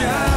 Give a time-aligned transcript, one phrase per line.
[0.00, 0.29] shine.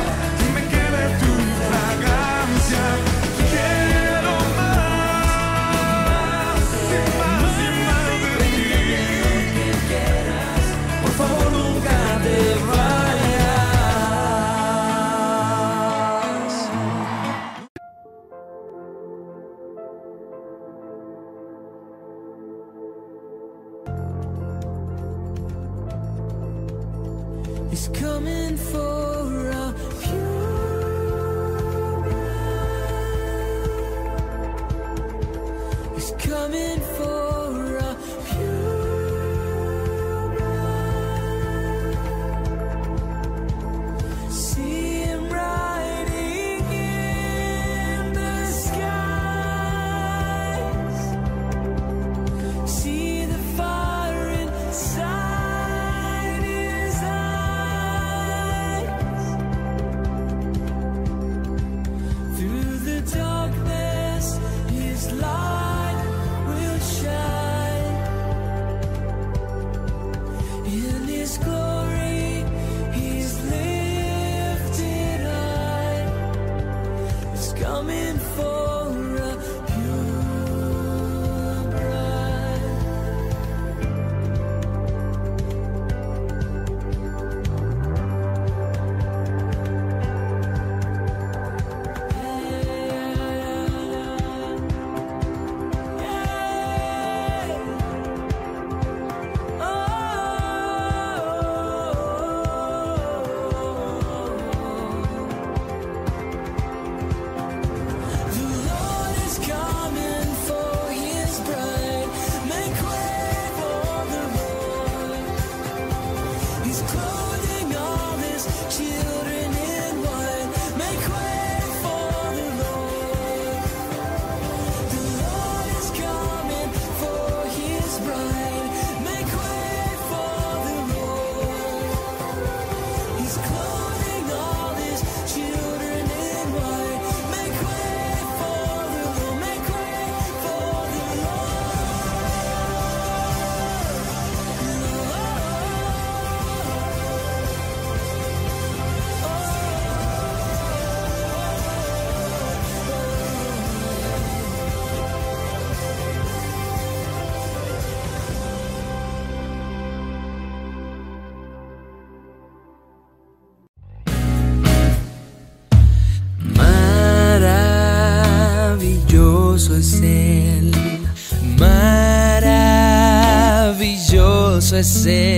[174.83, 175.32] você.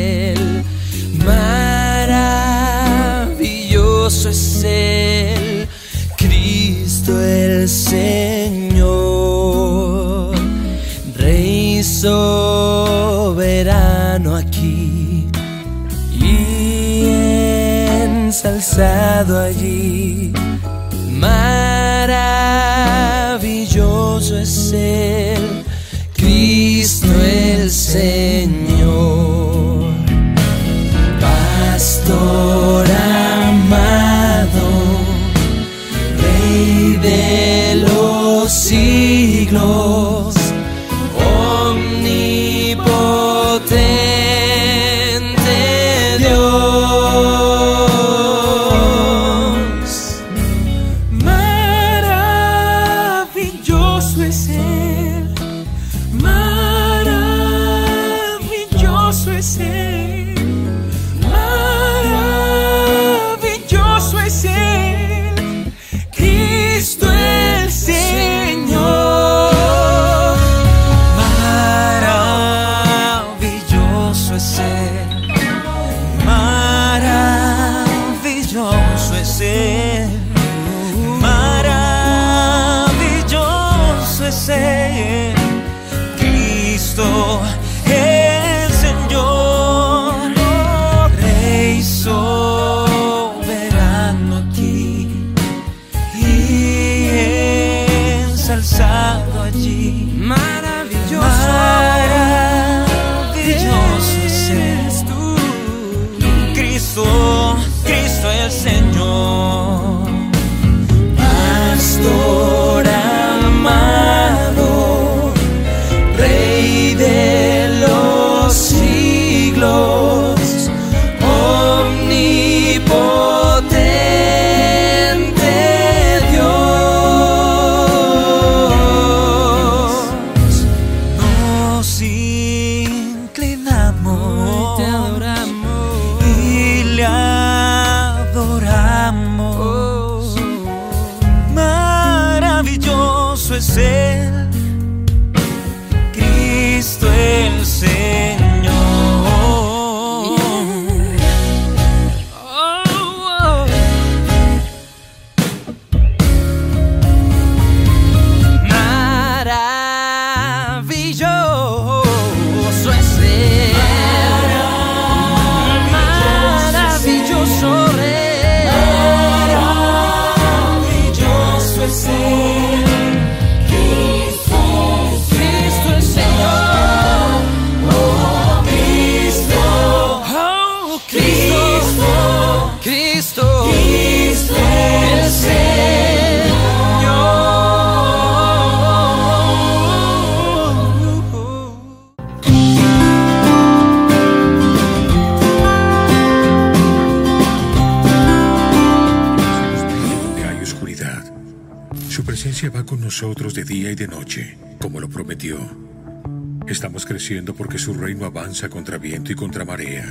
[207.25, 210.05] Creciendo porque su reino avanza contra viento y contra marea.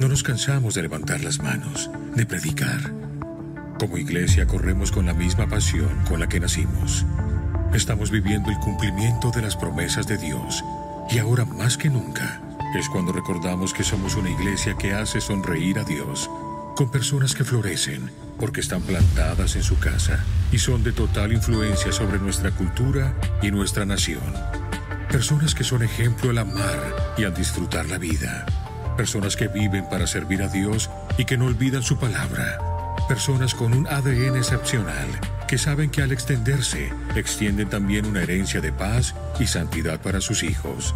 [0.00, 2.80] No nos cansamos de levantar las manos, de predicar.
[3.78, 7.06] Como iglesia corremos con la misma pasión con la que nacimos.
[7.72, 10.64] Estamos viviendo el cumplimiento de las promesas de Dios
[11.12, 12.42] y ahora más que nunca
[12.76, 16.28] es cuando recordamos que somos una iglesia que hace sonreír a Dios
[16.74, 21.92] con personas que florecen porque están plantadas en su casa y son de total influencia
[21.92, 24.24] sobre nuestra cultura y nuestra nación.
[25.10, 28.44] Personas que son ejemplo al amar y al disfrutar la vida.
[28.96, 32.58] Personas que viven para servir a Dios y que no olvidan su palabra.
[33.08, 35.06] Personas con un ADN excepcional
[35.46, 40.42] que saben que al extenderse extienden también una herencia de paz y santidad para sus
[40.42, 40.94] hijos.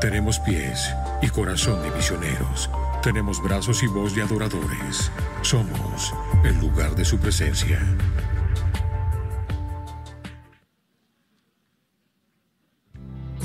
[0.00, 0.88] Tenemos pies
[1.20, 2.70] y corazón de misioneros.
[3.02, 5.10] Tenemos brazos y voz de adoradores.
[5.42, 6.14] Somos
[6.44, 7.80] el lugar de su presencia.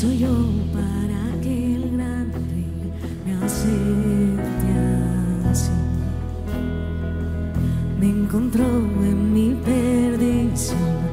[0.00, 0.34] Soy yo
[0.72, 2.92] para que el gran rey
[3.24, 4.70] me acepte
[5.48, 5.70] así?
[8.00, 11.03] Me encontró en mi perdición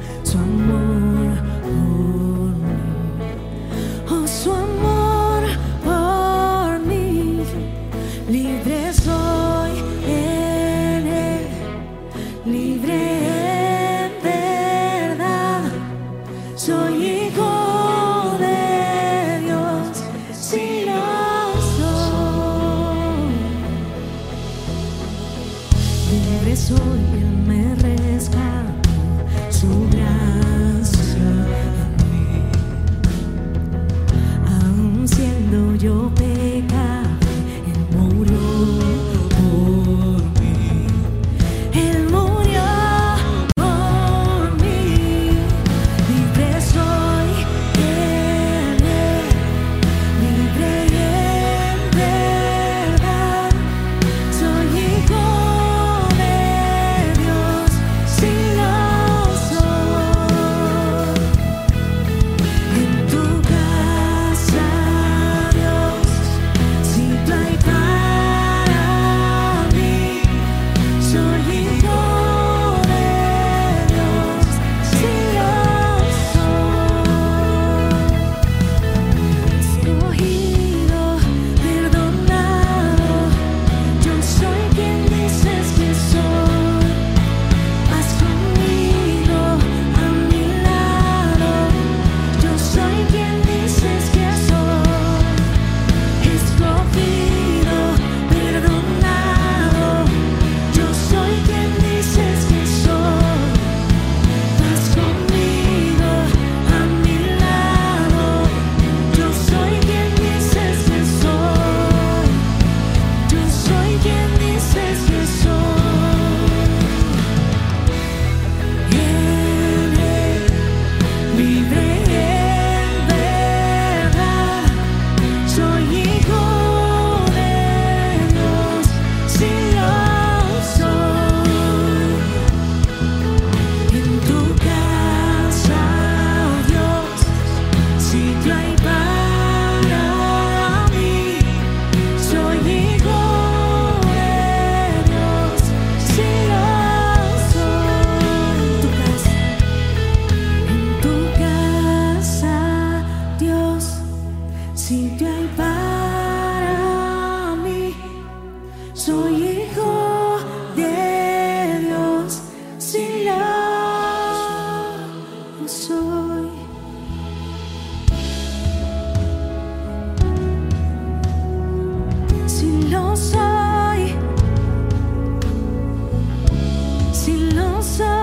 [177.24, 178.21] silence.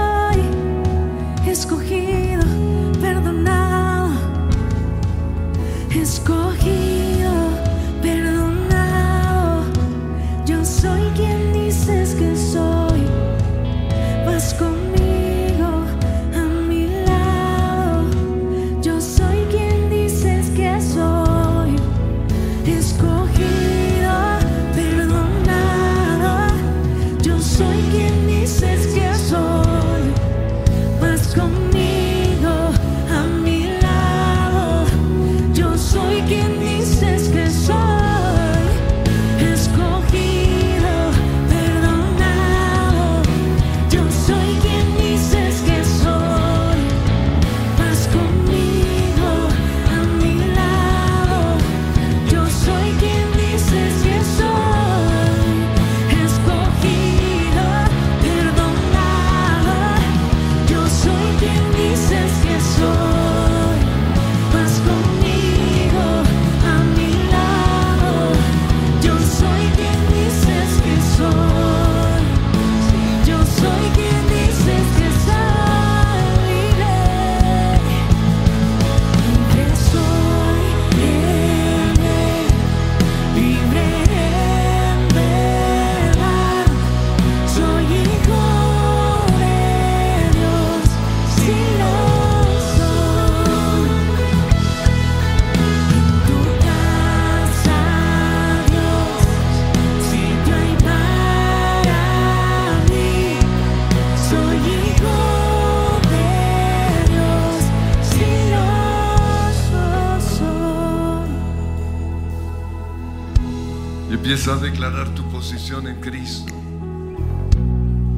[114.51, 116.53] A declarar tu posición en Cristo.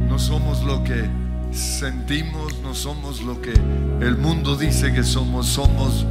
[0.08, 1.10] No somos lo que
[1.52, 6.06] sentimos, no somos lo que el mundo dice que somos, somos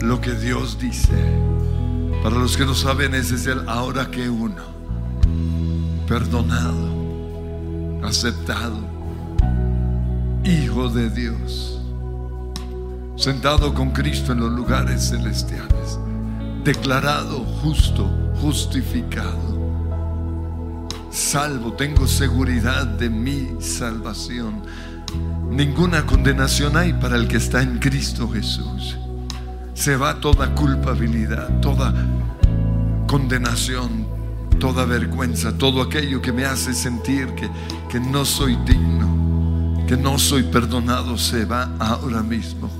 [0.00, 1.14] lo que Dios dice.
[2.24, 4.62] Para los que no saben, ese es el ahora que uno,
[6.08, 6.88] perdonado,
[8.02, 8.80] aceptado,
[10.42, 11.80] hijo de Dios,
[13.14, 16.00] sentado con Cristo en los lugares celestiales,
[16.64, 19.51] declarado justo, justificado
[21.12, 24.62] salvo, tengo seguridad de mi salvación.
[25.50, 28.96] Ninguna condenación hay para el que está en Cristo Jesús.
[29.74, 31.92] Se va toda culpabilidad, toda
[33.06, 34.06] condenación,
[34.58, 37.50] toda vergüenza, todo aquello que me hace sentir que,
[37.90, 42.70] que no soy digno, que no soy perdonado, se va ahora mismo.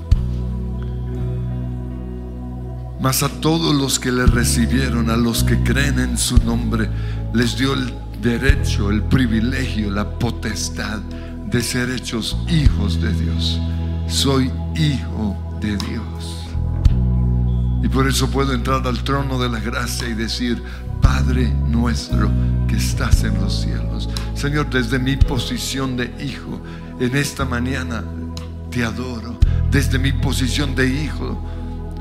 [2.99, 6.89] Mas a todos los que le recibieron, a los que creen en su nombre,
[7.33, 10.99] les dio el derecho, el privilegio, la potestad
[11.45, 13.59] de ser hechos hijos de Dios.
[14.07, 16.47] Soy hijo de Dios.
[17.83, 20.63] Y por eso puedo entrar al trono de la gracia y decir,
[21.01, 22.31] Padre nuestro
[22.69, 24.09] que estás en los cielos.
[24.35, 26.61] Señor, desde mi posición de hijo,
[27.01, 28.05] en esta mañana
[28.71, 29.37] te adoro.
[29.69, 31.45] Desde mi posición de hijo,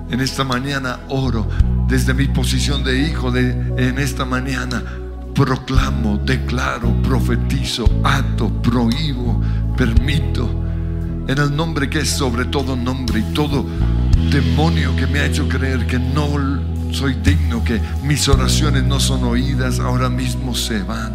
[0.09, 1.49] en esta mañana oro.
[1.89, 4.85] Desde mi posición de hijo, de, en esta mañana
[5.35, 9.41] proclamo, declaro, profetizo, ato, prohíbo,
[9.77, 10.49] permito,
[11.27, 13.65] en el nombre que es sobre todo nombre y todo
[14.31, 16.29] demonio que me ha hecho creer que no
[16.93, 21.13] soy digno, que mis oraciones no son oídas, ahora mismo se van.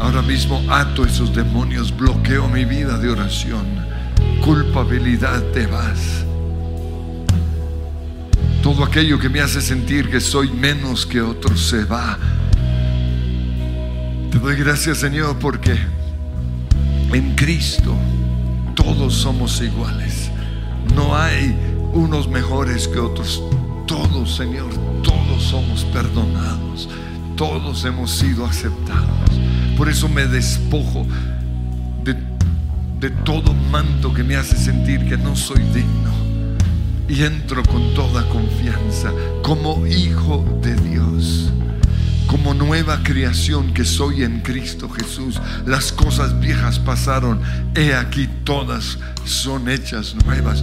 [0.00, 3.66] Ahora mismo ato esos demonios, bloqueo mi vida de oración.
[4.44, 6.24] Culpabilidad te vas.
[8.62, 12.18] Todo aquello que me hace sentir que soy menos que otros se va.
[14.30, 15.74] Te doy gracias Señor porque
[17.14, 17.94] en Cristo
[18.74, 20.30] todos somos iguales.
[20.94, 21.56] No hay
[21.94, 23.42] unos mejores que otros.
[23.86, 24.68] Todos, Señor,
[25.02, 26.90] todos somos perdonados.
[27.36, 29.30] Todos hemos sido aceptados.
[29.78, 31.06] Por eso me despojo
[32.04, 32.14] de,
[33.00, 36.12] de todo manto que me hace sentir que no soy digno.
[37.08, 39.10] Y entro con toda confianza
[39.42, 41.50] como hijo de Dios
[42.28, 45.40] como nueva creación que soy en Cristo Jesús.
[45.66, 47.40] Las cosas viejas pasaron,
[47.74, 50.62] he aquí todas son hechas nuevas.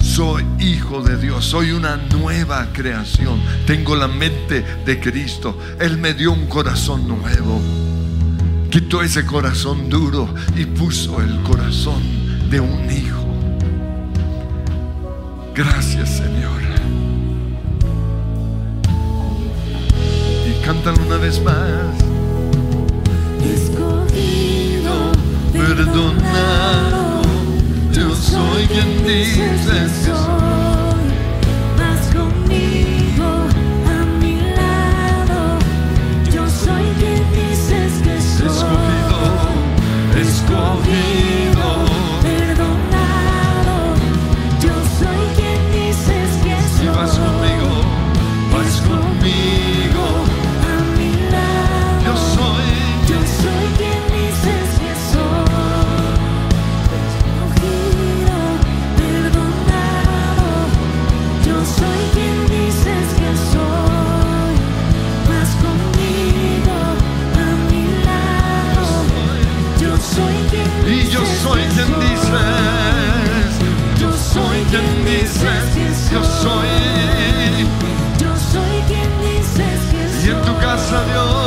[0.00, 3.40] Soy hijo de Dios, soy una nueva creación.
[3.66, 5.58] Tengo la mente de Cristo.
[5.78, 7.60] Él me dio un corazón nuevo.
[8.70, 12.02] Quitó ese corazón duro y puso el corazón
[12.50, 13.24] de un hijo.
[15.54, 16.73] Gracias Señor.
[20.64, 21.54] Cántalo una vez más.
[23.44, 25.12] Escogido,
[25.52, 27.20] Perdonado,
[27.92, 31.04] yo soy quien dices que soy.
[31.78, 33.28] Vas conmigo
[33.86, 35.58] a mi lado.
[36.32, 38.48] Yo soy quien dices que soy.
[38.48, 39.20] Escogido,
[40.18, 41.13] escogido.
[74.74, 76.10] Quien dices.
[76.10, 76.68] Yo soy.
[78.18, 80.28] Yo soy quien dices que soy.
[80.28, 81.43] Y en tu casa, Dios.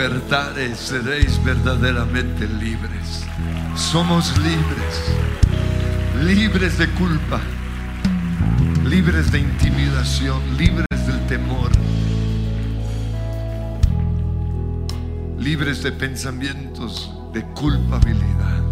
[0.00, 3.26] Os libertare, seréis verdaderamente libres.
[3.76, 5.14] Somos libres,
[6.24, 7.40] libres de culpa,
[8.84, 11.70] libres de intimidación, libres del temor,
[15.38, 18.62] libres de pensamientos de culpabilidad.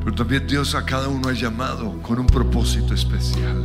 [0.00, 3.62] Pero también Dios a cada uno ha llamado con un propósito especial.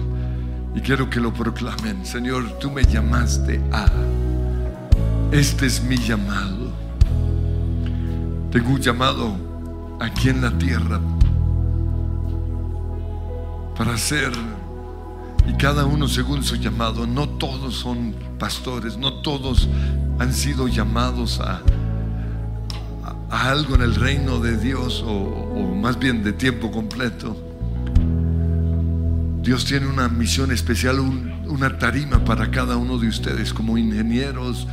[0.76, 2.06] Y quiero que lo proclamen.
[2.06, 3.86] Señor, tú me llamaste a.
[5.32, 6.72] Este es mi llamado.
[8.52, 9.36] Tengo un llamado
[10.00, 11.00] aquí en la tierra
[13.76, 14.32] para ser,
[15.50, 19.68] y cada uno según su llamado, no todos son pastores, no todos
[20.20, 21.62] han sido llamados a,
[23.32, 27.36] algo en el reino de Dios o, más bien de tiempo completo.
[29.42, 34.68] Dios tiene una misión especial, un- una tarima para cada uno de ustedes como ingenieros,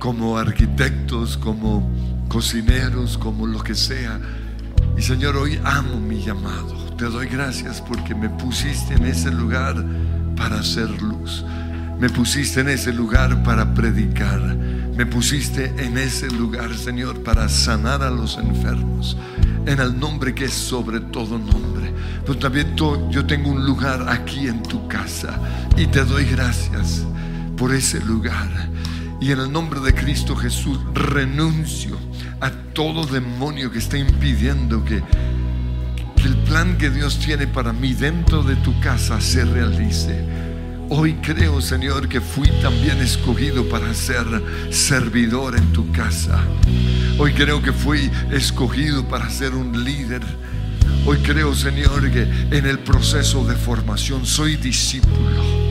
[0.00, 1.88] como arquitectos, como
[2.28, 4.18] cocineros, como lo que sea.
[4.98, 6.74] Y Señor, hoy amo mi llamado.
[6.96, 9.76] Te doy gracias porque me pusiste en ese lugar
[10.36, 11.44] para hacer luz.
[12.00, 14.40] Me pusiste en ese lugar para predicar.
[14.96, 19.18] Me pusiste en ese lugar, Señor, para sanar a los enfermos.
[19.66, 21.92] En el nombre que es sobre todo nombre.
[22.24, 25.38] Pero también yo tengo un lugar aquí en tu casa.
[25.76, 27.04] Y te doy gracias
[27.58, 28.48] por ese lugar.
[29.20, 31.98] Y en el nombre de Cristo Jesús renuncio
[32.40, 35.02] a todo demonio que está impidiendo que,
[36.16, 40.24] que el plan que Dios tiene para mí dentro de tu casa se realice.
[40.88, 44.24] Hoy creo, Señor, que fui también escogido para ser
[44.70, 46.42] servidor en tu casa.
[47.18, 50.22] Hoy creo que fui escogido para ser un líder.
[51.04, 55.69] Hoy creo, Señor, que en el proceso de formación soy discípulo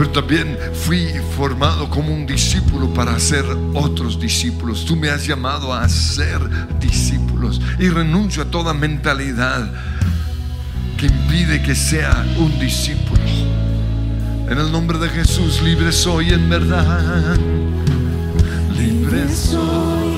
[0.00, 4.86] pero también fui formado como un discípulo para hacer otros discípulos.
[4.86, 6.40] Tú me has llamado a ser
[6.78, 9.70] discípulos y renuncio a toda mentalidad
[10.96, 13.20] que impide que sea un discípulo.
[14.48, 17.36] En el nombre de Jesús, libre soy en verdad.
[18.74, 20.09] Libre soy.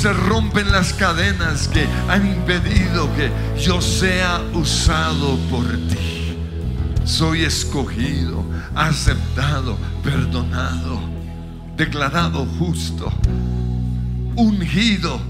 [0.00, 6.38] Se rompen las cadenas que han impedido que yo sea usado por ti.
[7.04, 8.42] Soy escogido,
[8.74, 11.02] aceptado, perdonado,
[11.76, 13.12] declarado justo,
[14.36, 15.20] ungido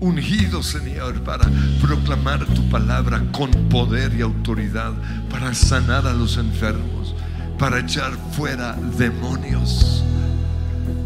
[0.00, 1.46] ungido, Señor, para
[1.82, 4.94] proclamar tu palabra con poder y autoridad,
[5.28, 7.14] para sanar a los enfermos,
[7.58, 10.02] para echar fuera demonios.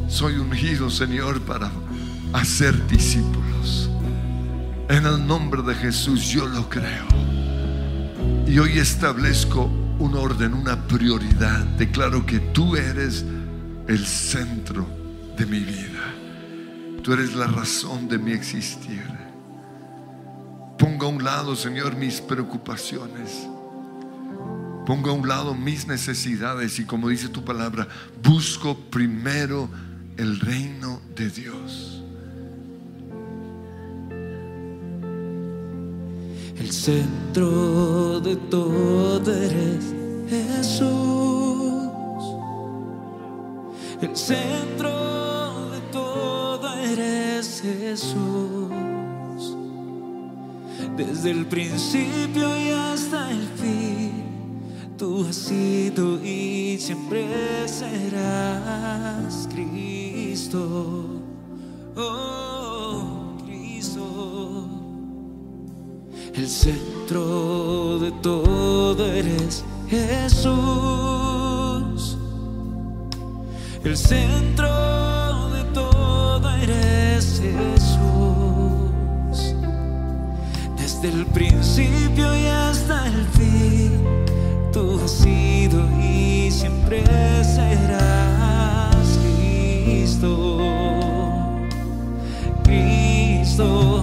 [0.07, 1.73] Soy ungido, Señor, para
[2.35, 3.89] hacer discípulos.
[4.89, 7.07] En el nombre de Jesús yo lo creo.
[8.47, 9.65] Y hoy establezco
[9.99, 11.61] un orden, una prioridad.
[11.79, 13.25] Declaro que tú eres
[13.87, 14.87] el centro
[15.37, 16.13] de mi vida.
[17.03, 19.05] Tú eres la razón de mi existir.
[20.77, 23.47] Ponga a un lado, Señor, mis preocupaciones.
[24.87, 27.87] Ponga a un lado mis necesidades y como dice tu palabra,
[28.23, 29.71] busco primero
[30.17, 31.94] el reino de Dios.
[36.65, 39.85] El centro de todo eres
[40.31, 41.83] Jesús.
[44.01, 48.71] El centro de todo eres Jesús.
[50.97, 54.25] Desde el principio y hasta el fin,
[54.97, 57.29] tú has sido y siempre
[57.69, 61.21] serás Cristo.
[61.95, 62.34] Oh,
[66.45, 70.53] El centro de todo eres Jesús.
[73.83, 77.97] El centro de todo eres Jesús.
[80.77, 84.03] Desde el principio y hasta el fin.
[84.71, 87.07] Tú has sido y siempre
[87.43, 90.59] serás Cristo.
[92.65, 94.03] Cristo,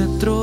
[0.00, 0.39] El centro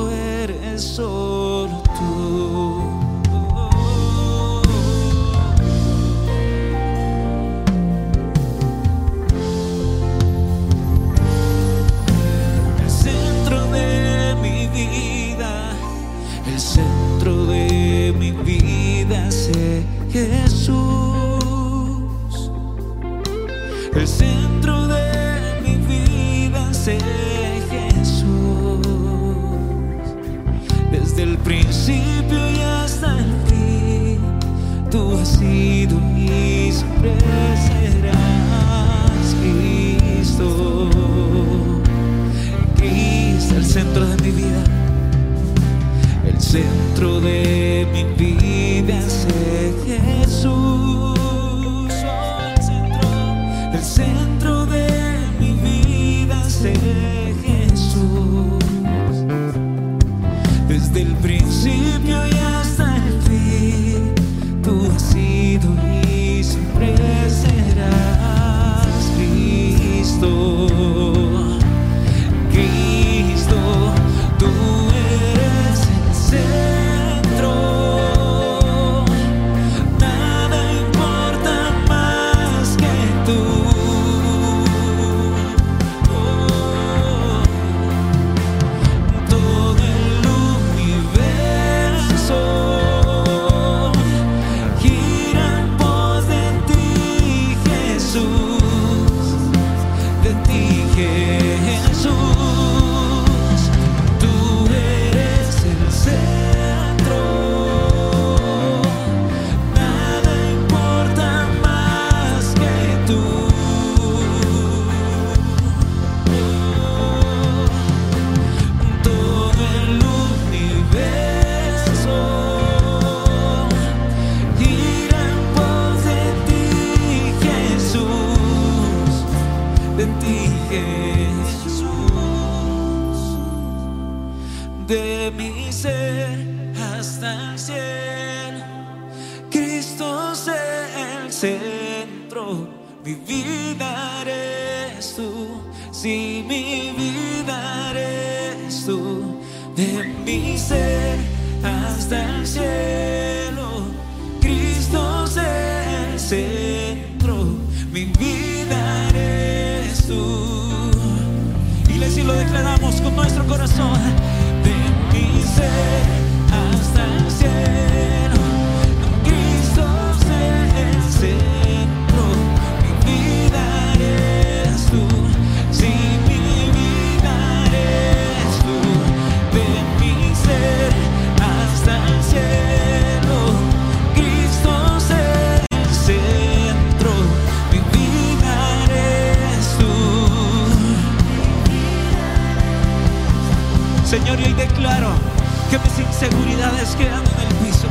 [196.96, 197.88] quedan en el piso,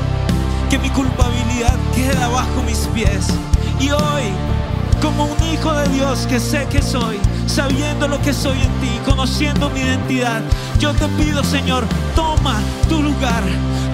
[0.71, 3.29] que mi culpabilidad queda bajo mis pies.
[3.81, 4.25] Y hoy,
[5.03, 9.01] como un hijo de Dios que sé que soy, sabiendo lo que soy en ti,
[9.05, 10.43] conociendo mi identidad,
[10.79, 13.43] yo te pido, Señor, toma tu lugar,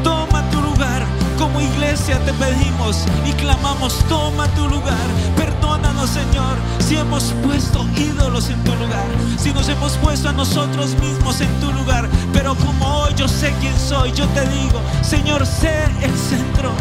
[0.04, 1.04] toma tu lugar.
[1.38, 4.96] Como iglesia te pedimos y clamamos, toma tu lugar.
[5.82, 9.04] Perdónanos, Señor, si hemos puesto ídolos en tu lugar,
[9.36, 12.08] si nos hemos puesto a nosotros mismos en tu lugar.
[12.32, 16.72] Pero como hoy yo sé quién soy, yo te digo, Señor, sé el centro.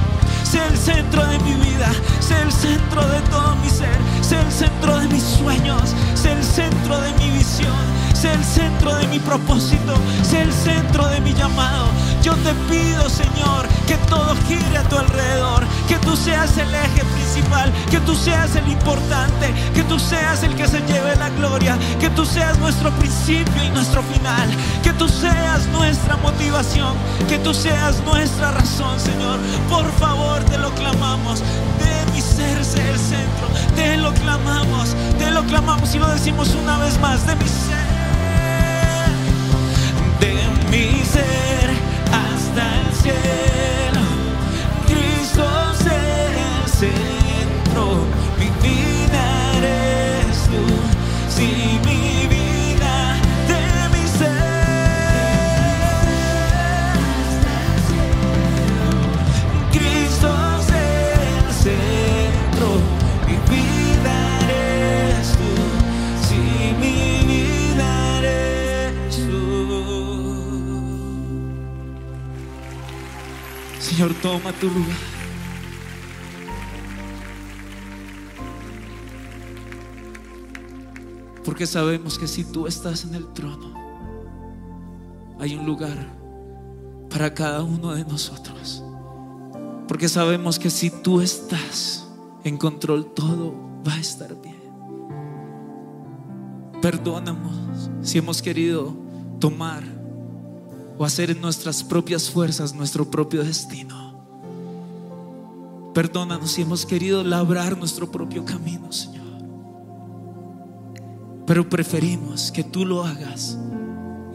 [0.44, 4.52] Sé el centro de mi vida, sé el centro de todo mi ser, sé el
[4.52, 7.72] centro de mis sueños, sé el centro de mi visión,
[8.14, 11.86] sé el centro de mi propósito, sé el centro de mi llamado.
[12.22, 17.04] Yo te pido, Señor, que todo gire a tu alrededor, que tus seas el eje
[17.04, 21.78] principal, que tú seas el importante, que tú seas el que se lleve la gloria,
[22.00, 24.50] que tú seas nuestro principio y nuestro final,
[24.84, 26.94] que tú seas nuestra motivación,
[27.28, 29.40] que tú seas nuestra razón, Señor.
[29.68, 31.40] Por favor, te lo clamamos.
[31.40, 36.50] De mi ser sé el centro, te lo clamamos, te lo clamamos y lo decimos
[36.62, 37.82] una vez más, de mi ser.
[40.20, 40.36] De
[40.70, 41.81] mi ser
[44.88, 47.84] Cristo es el centro,
[48.38, 49.24] mi vida
[49.58, 50.64] eres tú.
[51.30, 52.21] Si mi
[74.02, 74.98] Señor, toma tu lugar.
[81.46, 83.76] Porque sabemos que si tú estás en el trono,
[85.40, 85.96] hay un lugar
[87.12, 88.84] para cada uno de nosotros.
[89.88, 92.08] Porque sabemos que si tú estás
[92.44, 93.54] en control, todo
[93.88, 94.64] va a estar bien.
[96.82, 98.96] Perdónanos si hemos querido
[99.40, 100.01] tomar
[101.02, 104.22] o hacer en nuestras propias fuerzas nuestro propio destino.
[105.96, 109.26] Perdónanos si hemos querido labrar nuestro propio camino, Señor.
[111.48, 113.58] Pero preferimos que tú lo hagas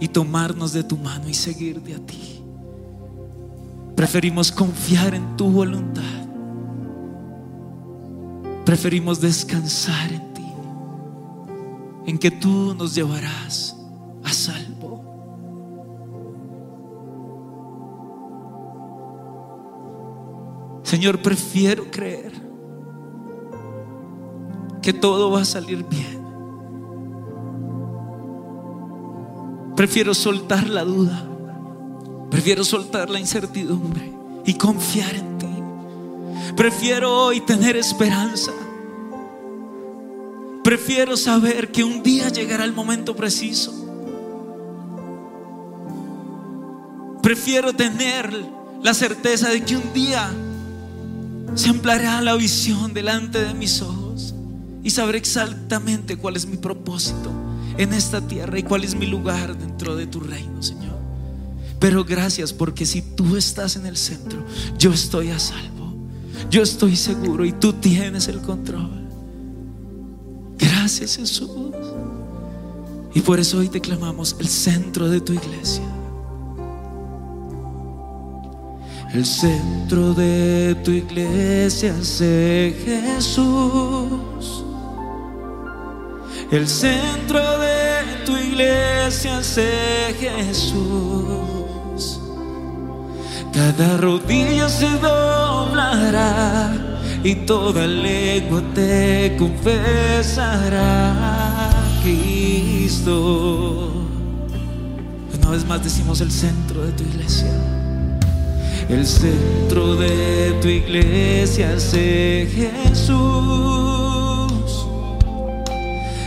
[0.00, 2.42] y tomarnos de tu mano y seguirte a ti.
[3.94, 6.02] Preferimos confiar en tu voluntad.
[8.64, 10.48] Preferimos descansar en ti,
[12.06, 13.76] en que tú nos llevarás
[14.24, 14.75] a salvo.
[20.86, 22.30] Señor, prefiero creer
[24.80, 26.24] que todo va a salir bien.
[29.74, 31.28] Prefiero soltar la duda.
[32.30, 34.12] Prefiero soltar la incertidumbre
[34.44, 36.52] y confiar en ti.
[36.54, 38.52] Prefiero hoy tener esperanza.
[40.62, 43.74] Prefiero saber que un día llegará el momento preciso.
[47.24, 48.32] Prefiero tener
[48.84, 50.32] la certeza de que un día
[51.54, 54.34] se ampliará la visión delante de mis ojos
[54.82, 57.32] y sabré exactamente cuál es mi propósito
[57.78, 60.96] en esta tierra y cuál es mi lugar dentro de tu reino, Señor.
[61.78, 64.44] Pero gracias porque si tú estás en el centro,
[64.78, 65.94] yo estoy a salvo.
[66.50, 69.08] Yo estoy seguro y tú tienes el control.
[70.58, 71.50] Gracias Jesús.
[73.14, 75.84] Y por eso hoy te clamamos el centro de tu iglesia.
[79.12, 82.18] El centro de tu iglesia es
[82.84, 84.64] Jesús.
[86.50, 89.60] El centro de tu iglesia es
[90.18, 92.20] Jesús.
[93.52, 96.72] Cada rodilla se doblará
[97.24, 101.14] y toda lengua te confesará
[102.02, 103.92] Cristo.
[105.38, 107.85] Una vez más decimos el centro de tu iglesia.
[108.88, 113.18] El centro de tu iglesia es Jesús.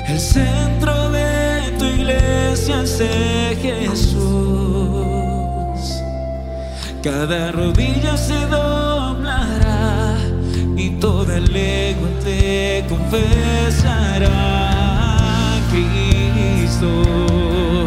[0.07, 3.01] El centro de tu iglesia es
[3.61, 4.19] Jesús.
[7.01, 10.17] Cada rodilla se doblará
[10.75, 14.27] y toda lengua te confesará
[15.71, 17.78] Cristo.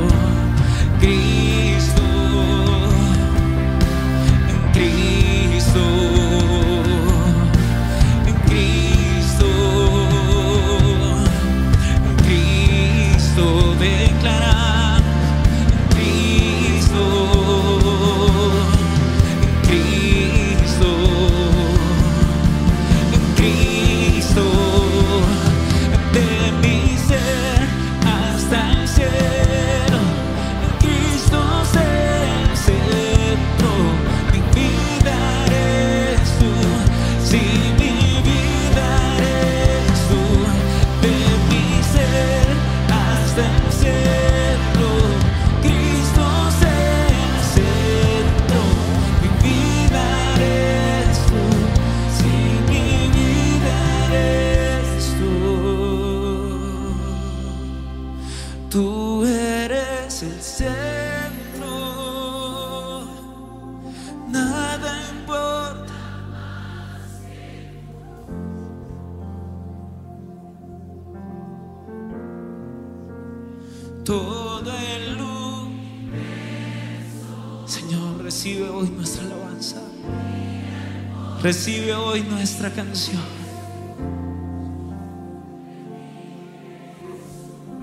[81.52, 83.20] Recibe hoy nuestra canción.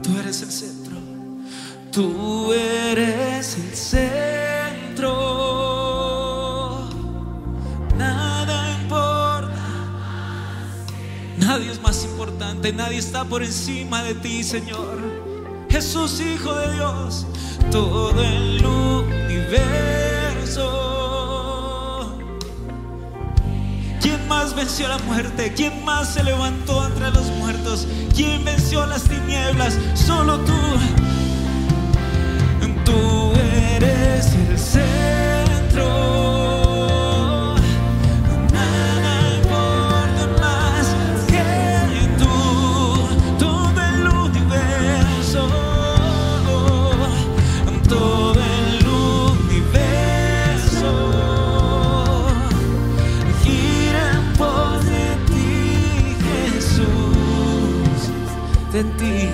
[0.01, 0.97] Tú eres el centro.
[1.91, 5.05] Tú eres el centro.
[7.95, 9.53] Nada importa.
[11.37, 12.73] Nadie es más importante.
[12.73, 14.97] Nadie está por encima de ti, Señor.
[15.69, 17.27] Jesús, Hijo de Dios.
[17.69, 20.09] Todo el universo.
[24.59, 25.53] Venció la muerte?
[25.55, 27.87] ¿Quién más se levantó entre los muertos?
[28.13, 29.77] ¿Quién venció las tinieblas?
[29.93, 30.53] Solo tú.
[32.83, 33.31] Tú
[33.75, 36.38] eres el centro.
[58.79, 59.29] De ti,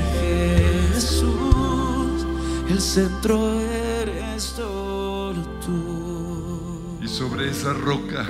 [0.91, 2.25] Jesús.
[2.67, 6.97] El centro eres solo tú.
[7.03, 8.25] Y sobre esa roca,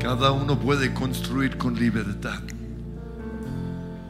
[0.00, 2.40] cada uno puede construir con libertad.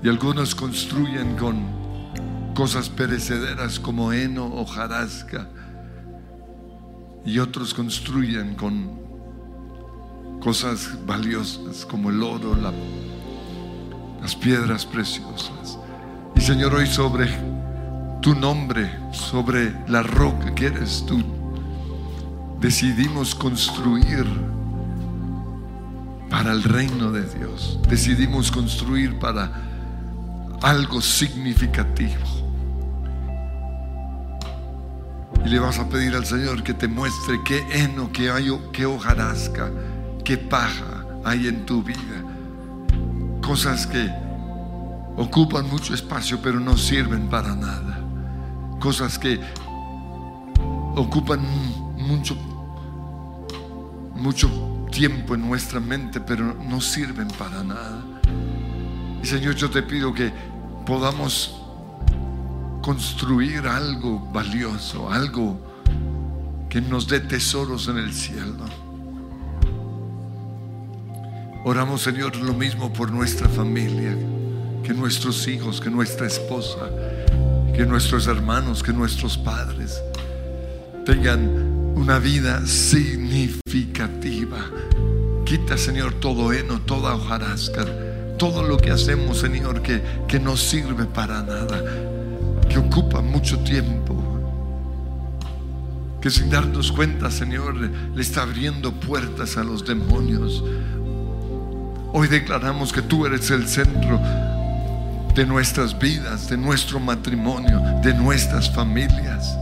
[0.05, 1.65] Y algunos construyen con
[2.55, 5.49] cosas perecederas como heno o jarasca.
[7.25, 9.01] Y otros construyen con
[10.39, 12.73] cosas valiosas como el oro, la-
[14.27, 15.79] las piedras preciosas.
[16.35, 17.29] Y Señor, hoy sobre
[18.21, 21.23] tu nombre, sobre la roca que eres tú,
[22.59, 24.27] decidimos construir
[26.29, 27.79] para el reino de Dios.
[27.89, 29.49] Decidimos construir para
[30.61, 32.25] algo significativo.
[35.45, 38.87] Y le vas a pedir al Señor que te muestre qué heno, qué, hay, qué
[38.87, 39.71] hojarasca,
[40.25, 42.26] qué paja hay en tu vida.
[43.47, 44.11] Cosas que
[45.17, 48.01] ocupan mucho espacio pero no sirven para nada.
[48.81, 49.39] Cosas que
[50.97, 51.47] ocupan
[51.97, 52.37] mucho,
[54.17, 54.51] mucho
[54.91, 58.03] tiempo en nuestra mente, pero no sirven para nada.
[59.23, 60.33] Y Señor, yo te pido que
[60.85, 61.63] podamos
[62.83, 65.61] construir algo valioso, algo
[66.69, 68.86] que nos dé tesoros en el cielo.
[71.69, 74.17] Oramos, Señor, lo mismo por nuestra familia,
[74.85, 76.89] que nuestros hijos, que nuestra esposa,
[77.75, 80.01] que nuestros hermanos, que nuestros padres
[81.05, 81.41] tengan
[81.97, 84.59] una vida significativa.
[85.45, 87.85] Quita, Señor, todo heno, toda hojarasca,
[88.39, 91.83] todo lo que hacemos, Señor, que, que no sirve para nada,
[92.69, 94.15] que ocupa mucho tiempo,
[96.23, 100.63] que sin darnos cuenta, Señor, le está abriendo puertas a los demonios.
[102.19, 104.19] Hoy declaramos que tú eres el centro
[105.35, 109.55] de nuestras vidas, de nuestro matrimonio, de nuestras familias.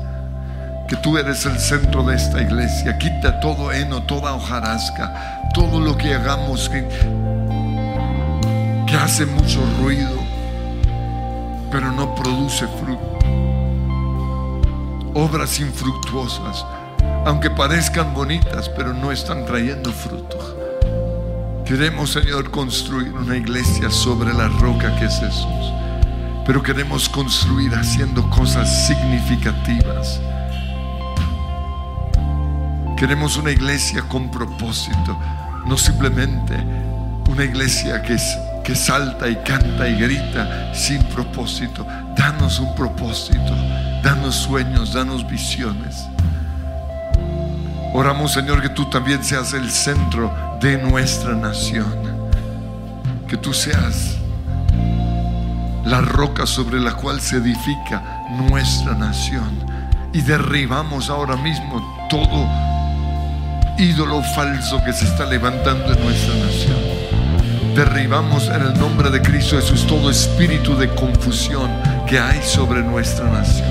[0.87, 2.97] Que tú eres el centro de esta iglesia.
[2.97, 6.87] Quita todo heno, toda hojarasca, todo lo que hagamos que,
[8.87, 10.17] que hace mucho ruido,
[11.73, 13.19] pero no produce fruto.
[15.13, 16.65] Obras infructuosas,
[17.25, 20.64] aunque parezcan bonitas, pero no están trayendo fruto.
[21.65, 25.73] Queremos, Señor, construir una iglesia sobre la roca que es Jesús.
[26.45, 30.21] Pero queremos construir haciendo cosas significativas.
[32.99, 35.19] Queremos una iglesia con propósito,
[35.65, 36.55] no simplemente
[37.31, 38.19] una iglesia que,
[38.63, 41.87] que salta y canta y grita sin propósito.
[42.15, 43.57] Danos un propósito,
[44.03, 46.05] danos sueños, danos visiones.
[47.95, 51.93] Oramos, Señor, que tú también seas el centro de nuestra nación.
[53.29, 54.17] Que tú seas
[55.85, 59.63] la roca sobre la cual se edifica nuestra nación.
[60.15, 62.49] Y derribamos ahora mismo todo
[63.77, 67.75] ídolo falso que se está levantando en nuestra nación.
[67.77, 71.71] Derribamos en el nombre de Cristo Jesús todo espíritu de confusión
[72.09, 73.69] que hay sobre nuestra nación.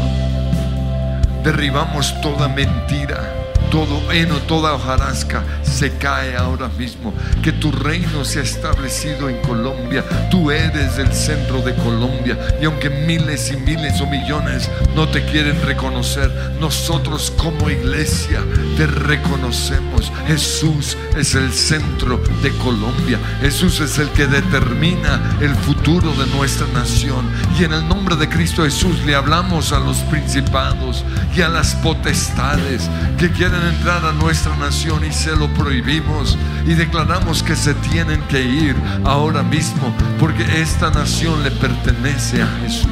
[1.43, 3.33] Derribamos toda mentira,
[3.73, 7.11] todo heno, toda hojarasca se cae ahora mismo.
[7.41, 10.05] Que tu reino se ha establecido en Colombia.
[10.29, 12.37] Tú eres el centro de Colombia.
[12.61, 18.41] Y aunque miles y miles o millones no te quieren reconocer, nosotros como iglesia
[18.77, 20.11] te reconocemos.
[20.27, 23.17] Jesús es el centro de Colombia.
[23.41, 27.27] Jesús es el que determina el futuro de nuestra nación.
[27.59, 31.03] Y en el nombre de Cristo Jesús le hablamos a los principados
[31.35, 36.73] y a las potestades que quieren entrar a nuestra nación y se lo prohibimos y
[36.73, 42.89] declaramos que se tienen que ir ahora mismo porque esta nación le pertenece a Jesús.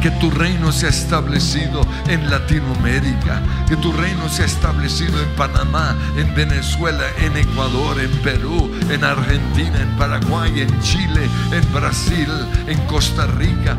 [0.00, 6.32] Que tu reino sea establecido en Latinoamérica, que tu reino sea establecido en Panamá, en
[6.34, 12.28] Venezuela, en Ecuador, en Perú, en Argentina, en Paraguay, en Chile, en Brasil,
[12.68, 13.76] en Costa Rica,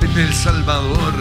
[0.00, 1.12] en El Salvador,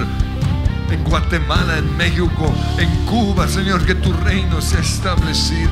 [0.89, 5.71] en Guatemala, en México, en Cuba, Señor, que tu reino sea establecido,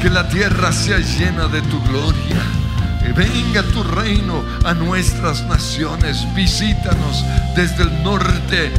[0.00, 2.42] que la tierra sea llena de tu gloria.
[3.16, 7.24] Venga tu reino a nuestras naciones, visítanos
[7.56, 8.70] desde el norte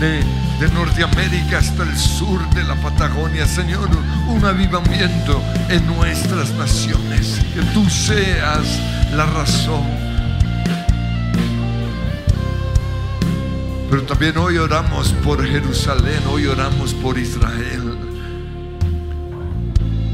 [0.00, 0.24] de,
[0.58, 3.88] de Norteamérica hasta el sur de la Patagonia, Señor,
[4.28, 8.80] un avivamiento en nuestras naciones, que tú seas
[9.14, 10.09] la razón
[13.90, 17.98] Pero también hoy oramos por Jerusalén, hoy oramos por Israel.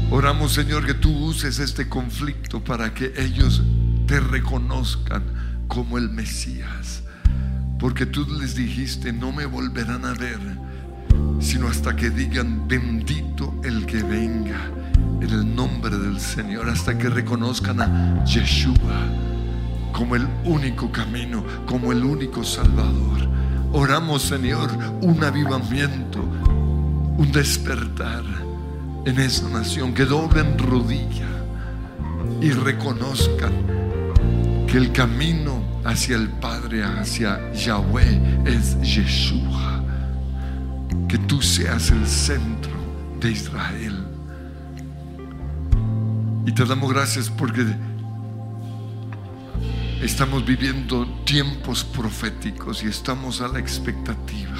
[0.09, 3.61] Oramos, Señor, que tú uses este conflicto para que ellos
[4.07, 5.21] te reconozcan
[5.67, 7.03] como el Mesías.
[7.77, 10.39] Porque tú les dijiste, no me volverán a ver,
[11.39, 14.71] sino hasta que digan, bendito el que venga
[15.21, 19.07] en el nombre del Señor, hasta que reconozcan a Yeshua
[19.91, 23.46] como el único camino, como el único Salvador.
[23.73, 24.69] Oramos, Señor,
[25.01, 28.23] un avivamiento, un despertar
[29.05, 31.27] en esa nación, que doblen rodilla
[32.41, 33.51] y reconozcan
[34.67, 39.83] que el camino hacia el Padre, hacia Yahweh, es Yeshua.
[41.07, 42.73] Que tú seas el centro
[43.19, 44.05] de Israel.
[46.45, 47.65] Y te damos gracias porque
[50.01, 54.57] Estamos viviendo tiempos proféticos y estamos a la expectativa.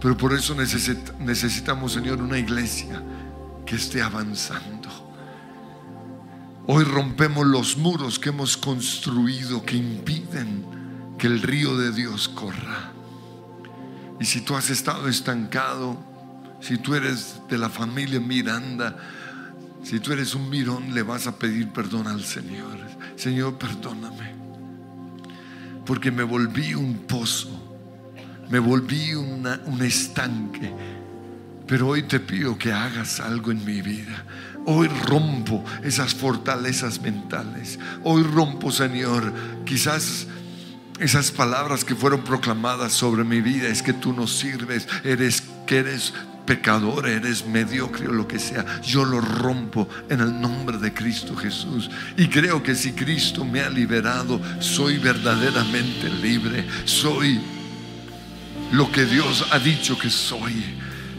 [0.00, 3.02] Pero por eso necesit- necesitamos, Señor, una iglesia
[3.66, 4.88] que esté avanzando.
[6.66, 10.64] Hoy rompemos los muros que hemos construido que impiden
[11.18, 12.92] que el río de Dios corra.
[14.20, 15.98] Y si tú has estado estancado,
[16.60, 18.96] si tú eres de la familia Miranda,
[19.82, 22.76] si tú eres un mirón, le vas a pedir perdón al Señor.
[23.18, 24.32] Señor, perdóname.
[25.84, 27.50] Porque me volví un pozo,
[28.48, 30.72] me volví un estanque.
[31.66, 34.24] Pero hoy te pido que hagas algo en mi vida.
[34.64, 37.78] Hoy rompo esas fortalezas mentales.
[38.04, 39.32] Hoy rompo, Señor,
[39.64, 40.28] quizás
[41.00, 43.68] esas palabras que fueron proclamadas sobre mi vida.
[43.68, 46.14] Es que tú no sirves, eres que eres
[46.48, 48.64] pecador, eres mediocre o lo que sea.
[48.80, 51.90] Yo lo rompo en el nombre de Cristo Jesús.
[52.16, 56.66] Y creo que si Cristo me ha liberado, soy verdaderamente libre.
[56.86, 57.38] Soy
[58.72, 60.64] lo que Dios ha dicho que soy.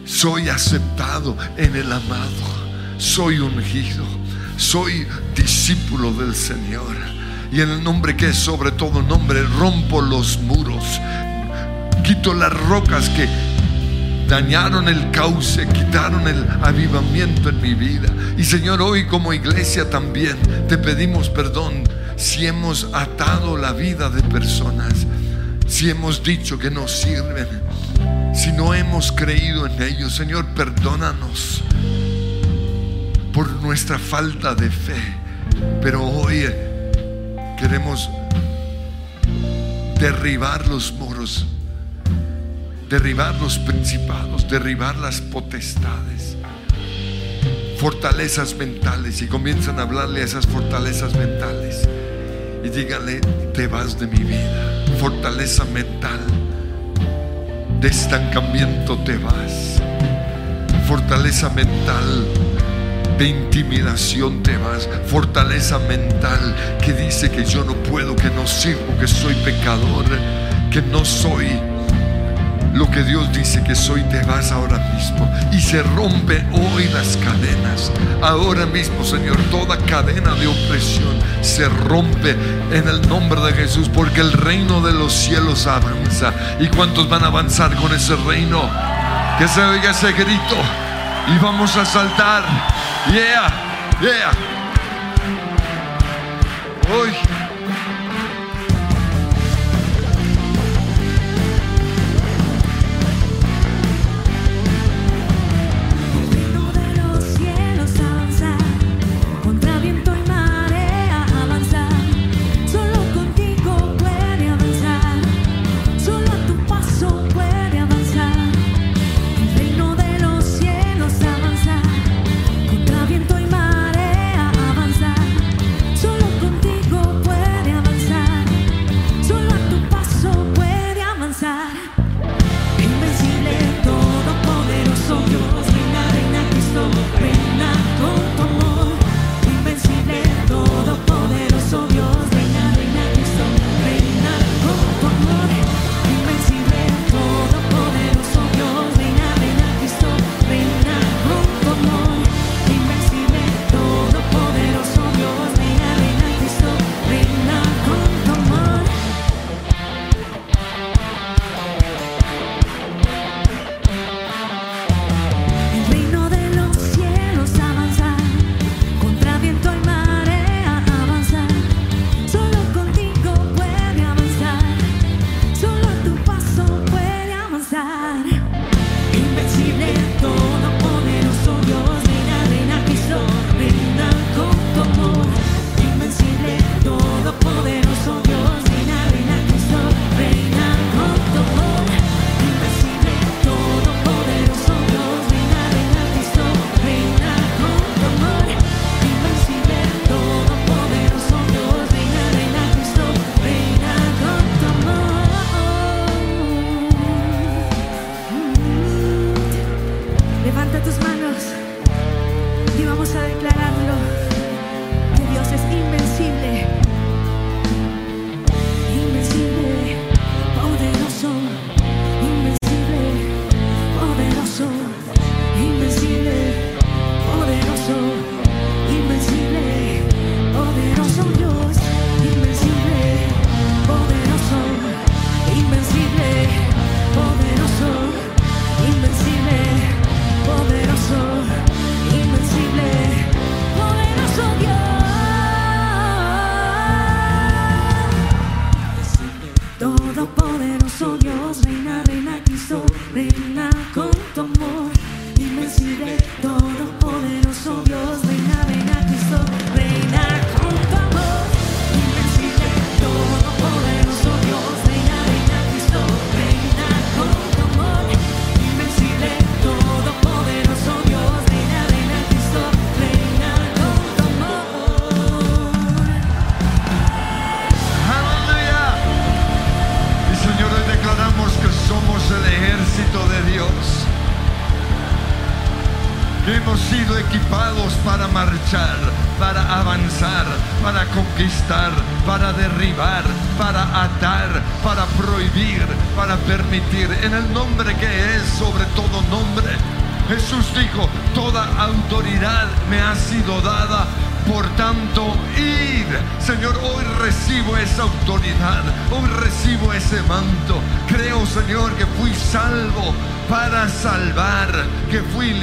[0.03, 2.97] Soy aceptado en el amado.
[2.97, 4.05] Soy ungido.
[4.57, 5.05] Soy
[5.35, 6.95] discípulo del Señor.
[7.51, 10.99] Y en el nombre que es sobre todo nombre, rompo los muros.
[12.03, 13.27] Quito las rocas que
[14.29, 18.09] dañaron el cauce, quitaron el avivamiento en mi vida.
[18.37, 21.83] Y Señor, hoy como iglesia también te pedimos perdón
[22.15, 24.93] si hemos atado la vida de personas,
[25.67, 27.47] si hemos dicho que no sirven,
[28.35, 30.15] si no hemos creído en ellos.
[30.15, 31.63] Señor, perdónanos
[33.33, 35.01] por nuestra falta de fe.
[35.81, 36.45] Pero hoy
[37.59, 38.07] queremos
[39.99, 41.47] derribar los muros
[42.89, 46.35] derribar los principados, derribar las potestades,
[47.77, 51.87] fortalezas mentales y comienzan a hablarle a esas fortalezas mentales
[52.63, 53.21] y díganle,
[53.53, 56.19] te vas de mi vida, fortaleza mental,
[57.79, 59.79] de estancamiento te vas,
[60.87, 62.25] fortaleza mental
[63.19, 68.97] de intimidación te vas, fortaleza mental que dice que yo no puedo, que no sirvo,
[68.99, 70.05] que soy pecador,
[70.71, 71.68] que no soy
[72.73, 75.31] lo que Dios dice que soy, te vas ahora mismo.
[75.51, 77.91] Y se rompe hoy las cadenas.
[78.21, 82.35] Ahora mismo, Señor, toda cadena de opresión se rompe
[82.71, 86.33] en el nombre de Jesús, porque el reino de los cielos avanza.
[86.59, 88.69] ¿Y cuántos van a avanzar con ese reino?
[89.37, 90.57] Que se oiga ese grito
[91.27, 92.43] y vamos a saltar.
[93.11, 93.51] Yeah,
[94.01, 94.31] yeah.
[97.01, 97.38] Uy.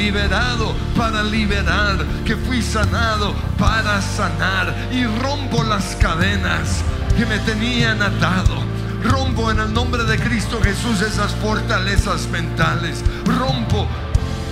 [0.06, 6.84] Liberado para liberar, que fui sanado para sanar y rompo las cadenas
[7.16, 8.54] que me tenían atado.
[9.02, 13.02] Rompo en el nombre de Cristo Jesús esas fortalezas mentales.
[13.24, 13.88] Rompo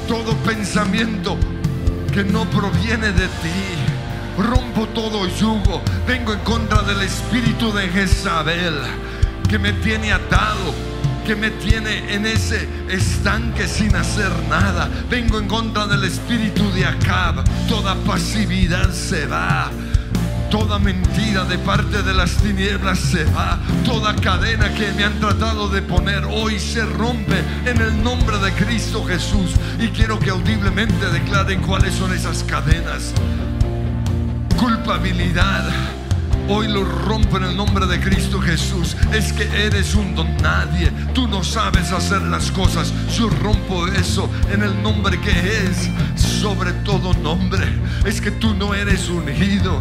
[0.08, 1.38] todo pensamiento
[2.12, 3.62] que no proviene de ti.
[4.36, 5.82] Rompo todo yugo.
[6.04, 8.80] Vengo en contra del espíritu de Jezabel
[9.48, 10.74] que me tiene atado,
[11.24, 14.90] que me tiene en ese estanque sin hacer nada.
[15.08, 17.42] Vengo en contra del espíritu de Acab.
[17.66, 19.70] Toda pasividad se va.
[20.50, 23.58] Toda mentira de parte de las tinieblas se va.
[23.84, 28.52] Toda cadena que me han tratado de poner hoy se rompe en el nombre de
[28.52, 29.52] Cristo Jesús.
[29.80, 33.14] Y quiero que audiblemente declaren cuáles son esas cadenas.
[34.58, 36.03] Culpabilidad.
[36.46, 38.96] Hoy lo rompo en el nombre de Cristo Jesús.
[39.14, 40.90] Es que eres un don nadie.
[41.14, 42.92] Tú no sabes hacer las cosas.
[43.16, 45.88] Yo rompo eso en el nombre que es
[46.20, 47.66] sobre todo nombre.
[48.04, 49.78] Es que tú no eres ungido.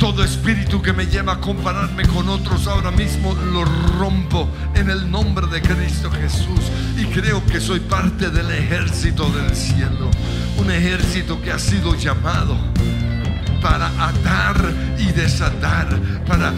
[0.00, 5.08] Todo espíritu que me lleva a compararme con otros ahora mismo lo rompo en el
[5.08, 6.72] nombre de Cristo Jesús.
[6.96, 10.10] Y creo que soy parte del ejército del cielo.
[10.58, 12.58] Un ejército que ha sido llamado
[13.64, 14.56] para atar
[14.98, 15.88] y desatar,
[16.26, 16.52] para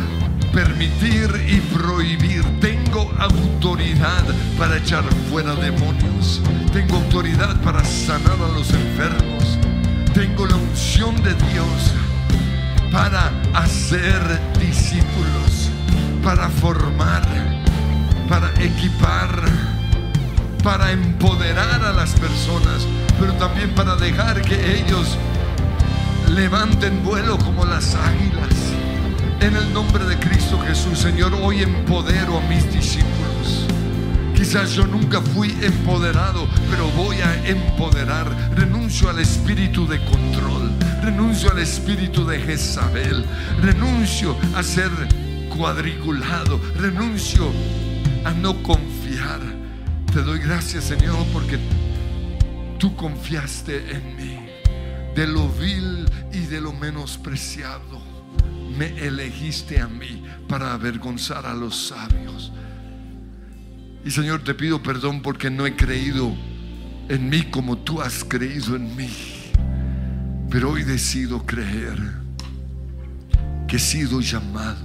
[0.52, 2.42] permitir y prohibir.
[2.60, 4.24] Tengo autoridad
[4.58, 6.42] para echar fuera demonios.
[6.72, 9.56] Tengo autoridad para sanar a los enfermos.
[10.14, 11.94] Tengo la unción de Dios
[12.90, 14.20] para hacer
[14.58, 15.70] discípulos,
[16.24, 17.22] para formar,
[18.28, 19.44] para equipar,
[20.64, 22.84] para empoderar a las personas,
[23.20, 25.16] pero también para dejar que ellos
[26.30, 28.54] levanten vuelo como las águilas.
[29.40, 33.66] En el nombre de Cristo Jesús, Señor, hoy empodero a mis discípulos.
[34.34, 38.26] Quizás yo nunca fui empoderado, pero voy a empoderar.
[38.54, 40.70] Renuncio al espíritu de control,
[41.02, 43.24] renuncio al espíritu de Jezabel,
[43.62, 44.90] renuncio a ser
[45.56, 47.50] cuadriculado, renuncio
[48.24, 49.40] a no confiar.
[50.12, 51.58] Te doy gracias, Señor, porque
[52.78, 54.35] tú confiaste en mí.
[55.16, 58.02] De lo vil y de lo menospreciado,
[58.76, 62.52] me elegiste a mí para avergonzar a los sabios.
[64.04, 66.36] Y Señor, te pido perdón porque no he creído
[67.08, 69.10] en mí como tú has creído en mí.
[70.50, 71.98] Pero hoy decido creer
[73.66, 74.84] que he sido llamado,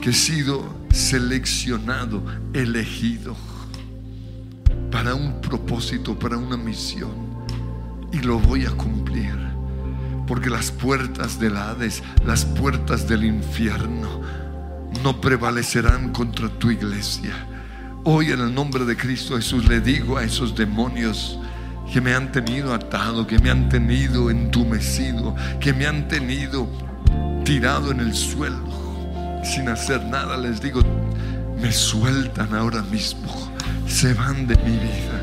[0.00, 2.24] que he sido seleccionado,
[2.54, 3.36] elegido
[4.90, 7.25] para un propósito, para una misión.
[8.12, 9.34] Y lo voy a cumplir.
[10.26, 14.20] Porque las puertas del Hades, las puertas del infierno,
[15.02, 17.32] no prevalecerán contra tu iglesia.
[18.04, 21.38] Hoy en el nombre de Cristo Jesús le digo a esos demonios
[21.92, 26.68] que me han tenido atado, que me han tenido entumecido, que me han tenido
[27.44, 28.76] tirado en el suelo
[29.46, 30.82] sin hacer nada, les digo,
[31.60, 33.28] me sueltan ahora mismo,
[33.86, 35.15] se van de mi vida.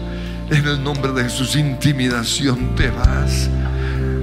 [0.54, 3.50] En el nombre de Jesús, intimidación, te vas.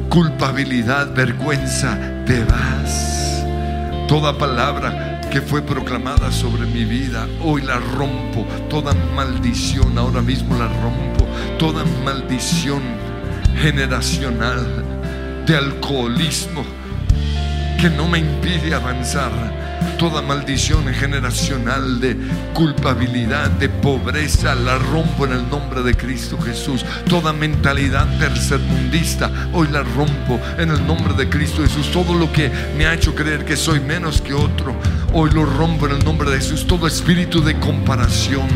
[0.08, 3.44] Culpabilidad, vergüenza, te vas.
[4.06, 8.46] Toda palabra que fue proclamada sobre mi vida, hoy la rompo.
[8.68, 11.26] Toda maldición, ahora mismo la rompo.
[11.58, 12.82] Toda maldición
[13.56, 14.84] generacional
[15.46, 16.62] de alcoholismo
[17.80, 19.32] que no me impide avanzar.
[20.00, 22.16] Toda maldición generacional de
[22.54, 26.86] culpabilidad, de pobreza, la rompo en el nombre de Cristo Jesús.
[27.06, 31.90] Toda mentalidad tercermundista, hoy la rompo en el nombre de Cristo Jesús.
[31.92, 34.74] Todo lo que me ha hecho creer que soy menos que otro,
[35.12, 36.66] hoy lo rompo en el nombre de Jesús.
[36.66, 38.48] Todo espíritu de comparación,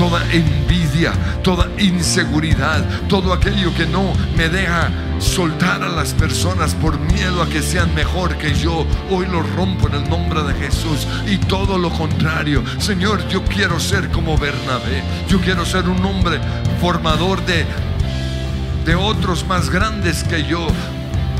[0.00, 4.88] toda envidia, toda inseguridad, todo aquello que no me deja
[5.18, 8.86] soltar a las personas por miedo a que sean mejor que yo.
[9.10, 11.06] Hoy lo rompo en el nombre de Jesús.
[11.26, 12.64] Y todo lo contrario.
[12.78, 15.02] Señor, yo quiero ser como Bernabé.
[15.28, 16.40] Yo quiero ser un hombre
[16.80, 17.66] formador de,
[18.86, 20.66] de otros más grandes que yo.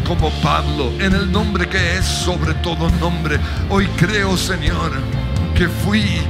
[0.07, 3.41] Como Pablo, en el nombre que es sobre todo nombre.
[3.71, 4.93] Hoy creo, Señor,
[5.55, 6.21] que fui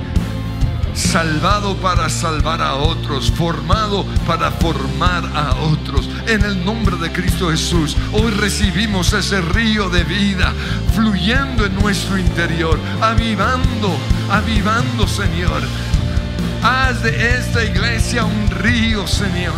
[0.95, 6.09] salvado para salvar a otros, formado para formar a otros.
[6.27, 10.53] En el nombre de Cristo Jesús, hoy recibimos ese río de vida
[10.95, 13.97] fluyendo en nuestro interior, avivando,
[14.31, 15.63] avivando, Señor.
[16.63, 19.55] Haz de esta iglesia un río, Señor,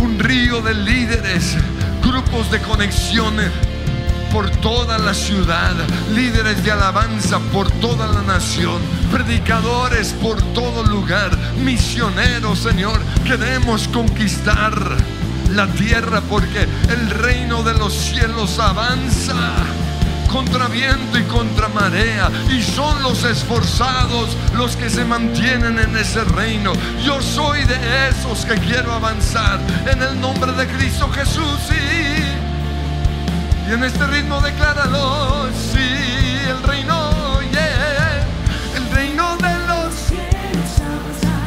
[0.00, 1.56] un río de líderes,
[2.02, 3.50] grupos de conexiones
[4.32, 5.74] por toda la ciudad,
[6.14, 8.80] líderes de alabanza por toda la nación,
[9.12, 13.00] predicadores por todo lugar, misioneros, Señor.
[13.24, 14.72] Queremos conquistar
[15.50, 19.34] la tierra porque el reino de los cielos avanza
[20.30, 22.30] contra viento y contra marea.
[22.50, 26.72] Y son los esforzados los que se mantienen en ese reino.
[27.04, 29.58] Yo soy de esos que quiero avanzar
[29.90, 31.58] en el nombre de Cristo Jesús.
[31.68, 31.99] Sí.
[33.70, 38.26] Y en este ritmo decláralo, sí, el reino, yeah,
[38.74, 41.46] el reino de los Cielos avanzar,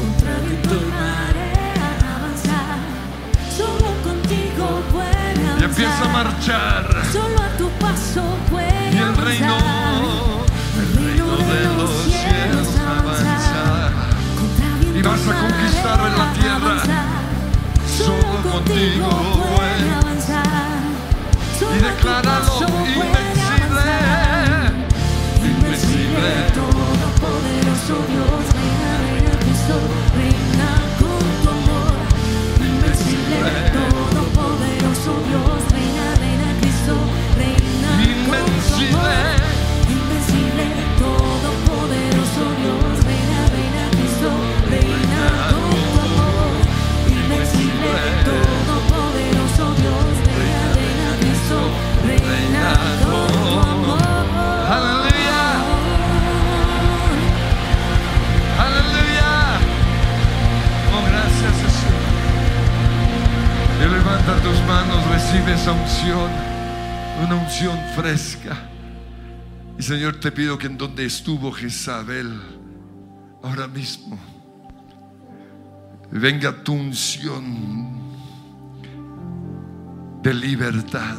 [0.00, 2.78] contra viento y marea avanzar.
[3.56, 5.60] Solo contigo puede avanzar.
[5.60, 7.02] y empieza a marchar.
[7.12, 9.56] Solo a tu paso puede Y el reino,
[10.80, 12.68] el reino de los cielos
[12.98, 13.92] avanza.
[14.96, 16.76] Y vas a conquistar en la tierra.
[17.86, 19.08] Solo contigo
[19.54, 20.79] puede avanzar.
[21.72, 23.90] Y decláralo invencible,
[25.42, 26.30] invencible.
[26.54, 28.39] Todopoderoso Dios,
[64.38, 66.30] tus manos recibe esa unción,
[67.24, 68.56] una unción fresca.
[69.78, 72.40] Y Señor, te pido que en donde estuvo Jezabel,
[73.42, 74.18] ahora mismo,
[76.10, 77.98] venga tu unción
[80.22, 81.16] de libertad.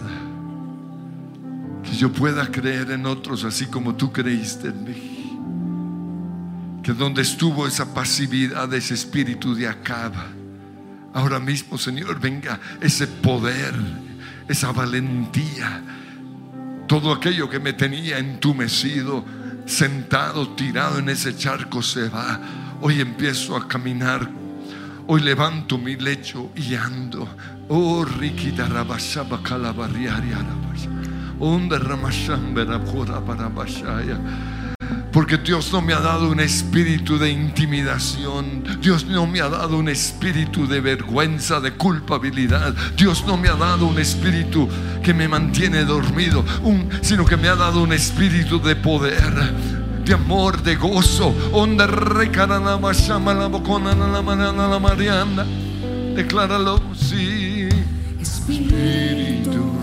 [1.84, 5.38] Que yo pueda creer en otros así como tú creíste en mí.
[6.84, 10.28] Que donde estuvo esa pasividad, ese espíritu de acaba,
[11.14, 13.74] ahora mismo, Señor, venga ese poder,
[14.47, 15.82] esa valentía,
[16.88, 19.24] todo aquello que me tenía entumecido,
[19.66, 22.39] sentado, tirado en ese charco se va.
[22.82, 24.30] Hoy empiezo a caminar.
[25.07, 27.28] Hoy levanto mi lecho y ando.
[27.70, 30.89] Oh, Rikita Rabashaba Kalabarriaria Rabasha.
[31.39, 34.20] Onda Rabjora Barabashaya.
[35.12, 38.64] Porque Dios no me ha dado un espíritu de intimidación.
[38.82, 42.74] Dios no me ha dado un espíritu de vergüenza, de culpabilidad.
[42.95, 44.70] Dios no me ha dado un espíritu
[45.03, 46.45] que me mantiene dormido,
[47.01, 49.53] sino que me ha dado un espíritu de poder,
[50.05, 51.36] de amor, de gozo.
[51.51, 52.30] Onda la
[54.80, 55.45] mariana.
[56.16, 57.68] Decláralo, sí.
[58.20, 59.74] Espíritu,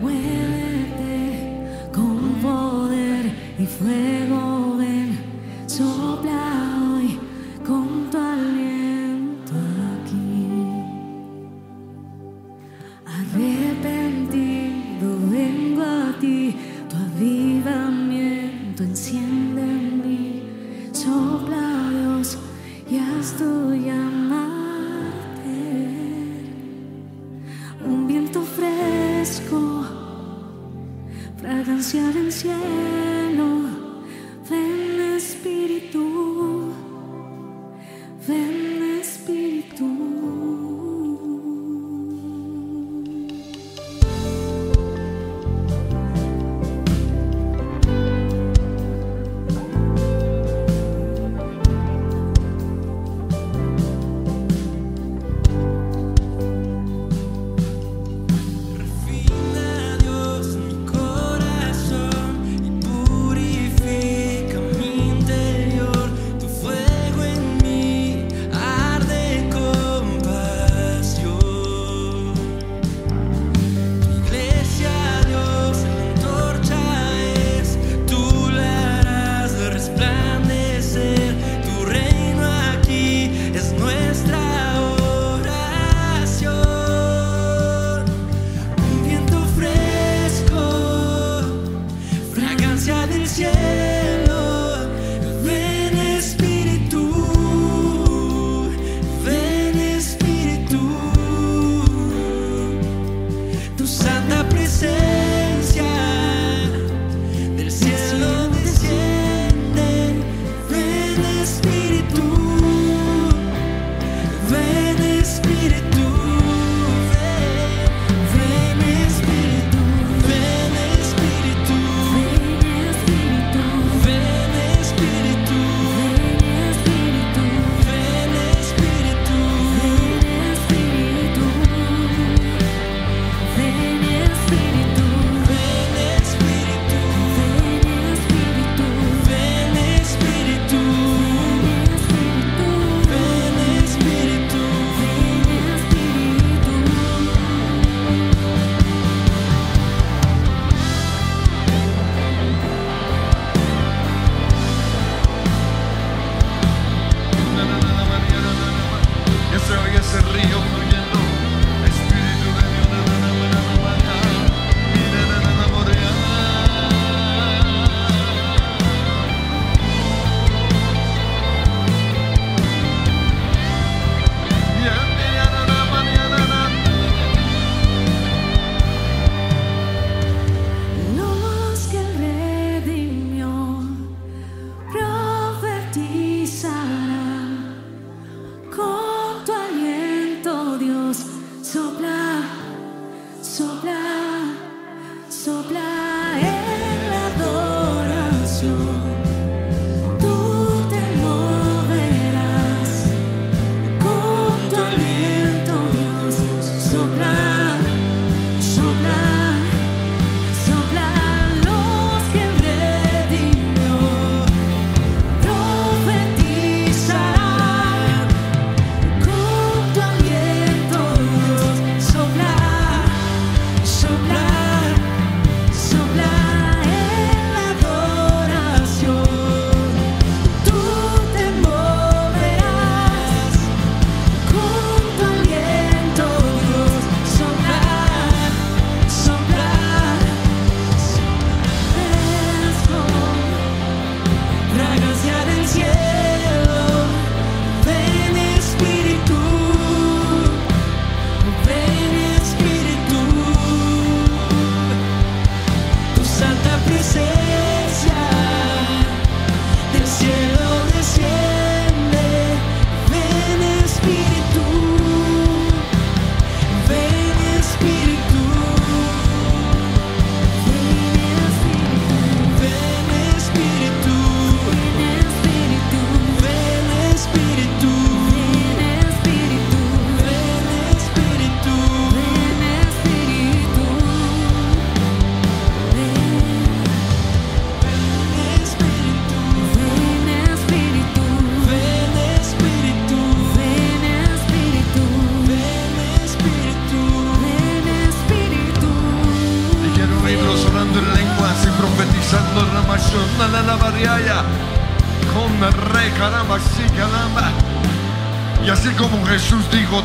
[0.00, 4.51] muévete con poder y fuego,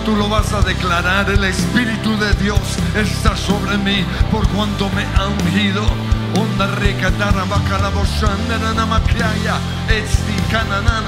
[0.08, 2.62] tú lo vas a declarar, el Espíritu de Dios
[2.96, 5.84] está sobre mí por cuanto me ha ungido.
[6.40, 7.44] Onda recatara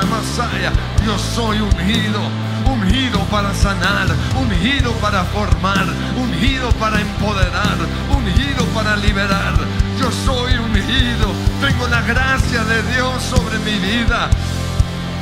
[0.04, 0.74] masaya.
[1.06, 2.20] Yo soy ungido,
[2.66, 5.88] ungido para sanar, ungido para formar,
[6.18, 7.78] ungido para empoderar,
[8.12, 9.54] ungido para liberar.
[9.97, 11.32] Yo soy ungido,
[11.62, 14.30] tengo la gracia de Dios sobre mi vida.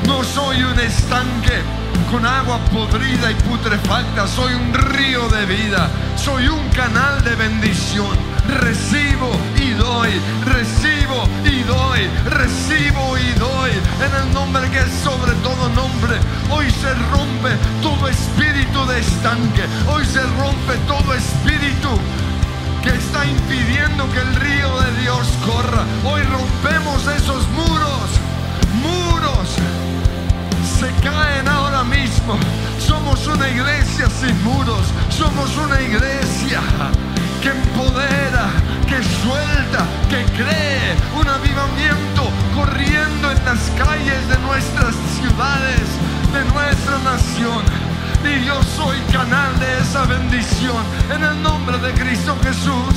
[0.08, 1.77] No soy un estanque
[2.12, 4.28] con agua podrida y putrefacta.
[4.28, 5.90] Soy un río de vida.
[6.16, 8.16] Soy un canal de bendición.
[8.62, 10.10] Recibo y doy.
[10.46, 12.10] Recibo y doy.
[12.26, 13.72] Recibo y doy.
[14.06, 16.18] En el nombre que es sobre todo nombre.
[16.50, 19.64] Hoy se rompe todo espíritu de estanque.
[19.88, 21.90] Hoy se rompe todo espíritu
[22.84, 25.84] que está impidiendo que el río de Dios corra.
[26.06, 28.10] Hoy rompemos esos muros.
[28.82, 29.58] Muros
[30.80, 32.38] se caen ahora mismo.
[32.80, 34.88] Somos una iglesia sin muros.
[35.10, 36.62] Somos una iglesia
[37.42, 38.50] que empodera,
[38.88, 45.86] que suelta, que cree un avivamiento corriendo en las calles de nuestras ciudades,
[46.34, 47.64] de nuestra nación.
[48.24, 50.84] Y yo soy canal de esa bendición
[51.14, 52.97] en el nombre de Cristo Jesús.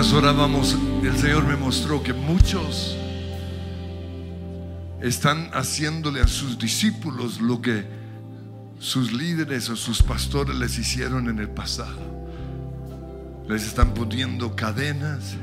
[0.00, 2.96] Orábamos, el Señor me mostró que muchos
[5.02, 7.84] están haciéndole a sus discípulos lo que
[8.78, 12.00] sus líderes o sus pastores les hicieron en el pasado.
[13.46, 15.36] Les están poniendo cadenas,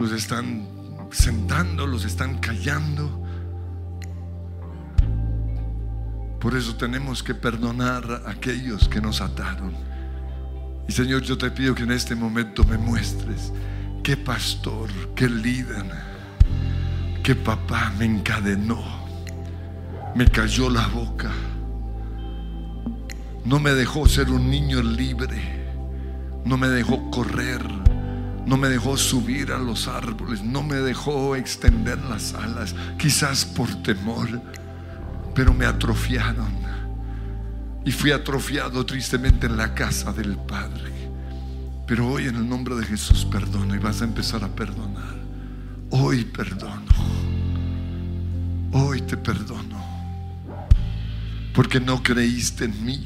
[0.00, 0.66] los están
[1.12, 3.22] sentando, los están callando.
[6.40, 9.93] Por eso tenemos que perdonar a aquellos que nos ataron.
[10.88, 13.52] Y Señor, yo te pido que en este momento me muestres
[14.02, 15.84] qué pastor, qué líder,
[17.22, 18.84] qué papá me encadenó,
[20.14, 21.32] me cayó la boca,
[23.46, 25.64] no me dejó ser un niño libre,
[26.44, 27.62] no me dejó correr,
[28.44, 33.74] no me dejó subir a los árboles, no me dejó extender las alas, quizás por
[33.82, 34.28] temor,
[35.34, 36.52] pero me atrofiaron.
[37.84, 40.92] Y fui atrofiado tristemente en la casa del Padre.
[41.86, 45.14] Pero hoy en el nombre de Jesús perdono y vas a empezar a perdonar.
[45.90, 46.92] Hoy perdono.
[48.72, 49.84] Hoy te perdono.
[51.54, 53.04] Porque no creíste en mí.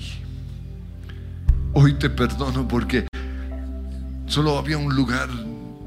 [1.72, 3.08] Hoy te perdono porque
[4.26, 5.28] solo había un lugar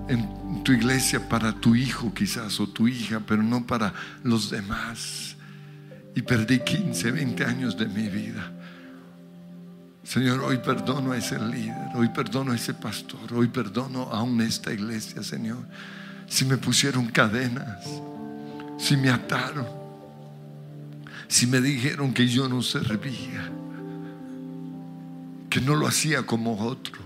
[0.10, 5.36] en tu iglesia para tu hijo quizás o tu hija, pero no para los demás.
[6.14, 8.52] Y perdí 15, 20 años de mi vida.
[10.04, 14.74] Señor, hoy perdono a ese líder, hoy perdono a ese pastor, hoy perdono aún esta
[14.74, 15.60] iglesia, Señor.
[16.28, 17.86] Si me pusieron cadenas,
[18.80, 19.68] si me ataron,
[21.28, 23.52] si me dijeron que yo no servía,
[25.50, 27.00] que no lo hacía como otro.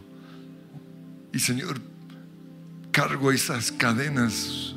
[1.33, 1.81] Y Señor,
[2.91, 4.73] cargo esas cadenas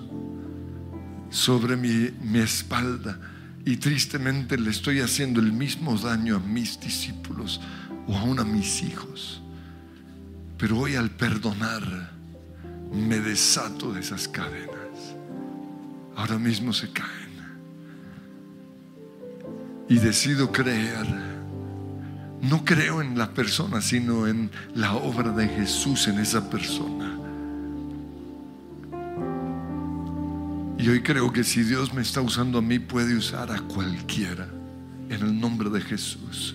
[1.30, 3.18] sobre mi, mi espalda
[3.64, 7.60] y tristemente le estoy haciendo el mismo daño a mis discípulos
[8.09, 9.40] o aún a mis hijos.
[10.56, 12.11] Pero hoy al perdonar
[12.92, 15.14] me desato de esas cadenas.
[16.16, 17.28] Ahora mismo se caen.
[19.88, 21.06] Y decido creer.
[22.42, 27.16] No creo en la persona, sino en la obra de Jesús en esa persona.
[30.78, 34.48] Y hoy creo que si Dios me está usando a mí, puede usar a cualquiera.
[35.09, 36.54] En el nombre de Jesús.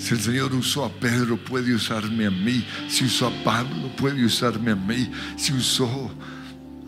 [0.00, 2.64] Si el Señor usó a Pedro, puede usarme a mí.
[2.88, 5.10] Si usó a Pablo, puede usarme a mí.
[5.36, 6.10] Si usó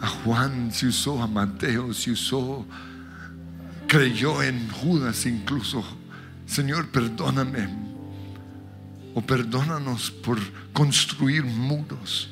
[0.00, 2.66] a Juan, si usó a Mateo, si usó,
[3.86, 5.84] creyó en Judas incluso.
[6.46, 7.68] Señor, perdóname.
[9.14, 10.38] O perdónanos por
[10.72, 12.30] construir muros.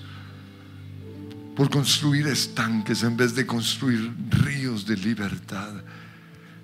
[1.54, 5.74] por construir estanques en vez de construir ríos de libertad.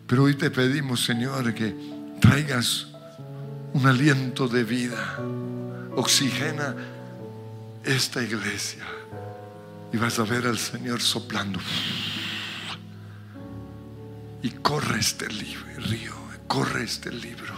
[0.06, 1.76] Pero hoy te pedimos, Señor, que
[2.18, 2.86] traigas
[3.76, 5.18] un aliento de vida.
[5.96, 6.74] Oxigena
[7.84, 8.84] esta iglesia.
[9.92, 11.60] Y vas a ver al Señor soplando.
[14.42, 16.14] Y corre este libro, río,
[16.46, 17.54] corre este libro.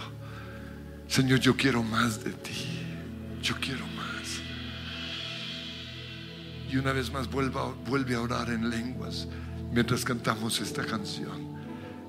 [1.07, 2.67] Señor, yo quiero más de ti.
[3.41, 4.41] Yo quiero más.
[6.69, 9.25] Y una vez más vuelve a orar en lenguas
[9.71, 11.57] mientras cantamos esta canción.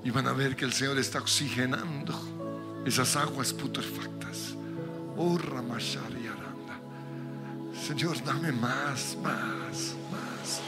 [0.03, 2.40] Y van a ver que el Señor está oxigenando
[2.85, 4.55] esas aguas putrefactas.
[5.17, 6.79] Oh, Ramashari Aranda.
[7.87, 10.61] Señor, dame más, más, más.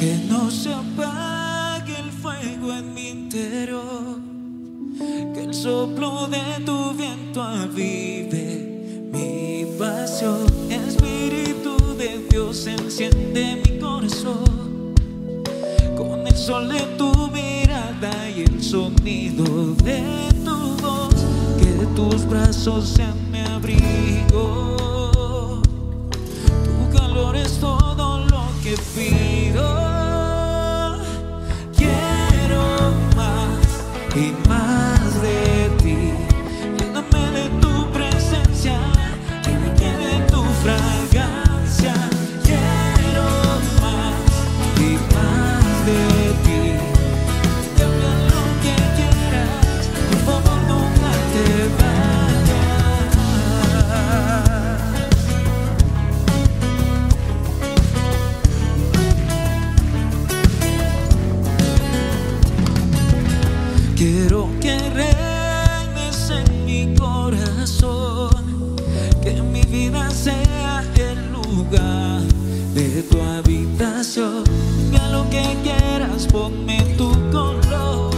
[0.00, 4.20] Que no se apague el fuego en mi interior.
[5.34, 10.45] Que el soplo de tu viento avive mi pasión.
[16.56, 20.02] Con el sol de tu mirada y el sonido de
[20.42, 21.14] tu voz.
[21.58, 24.40] Que tus brazos sean mi abrigo.
[26.64, 29.25] Tu calor es todo lo que pido.
[73.10, 74.44] Tu habitación.
[74.90, 78.10] Que a lo que quieras ponme tu color,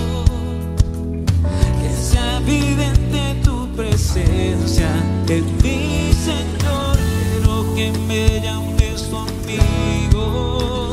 [1.81, 4.91] que sea evidente tu presencia
[5.29, 6.97] en mi Señor.
[6.97, 10.93] Quiero que me llames tu amigo.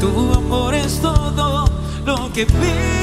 [0.00, 1.66] Tu amor es todo
[2.04, 2.93] lo que pido.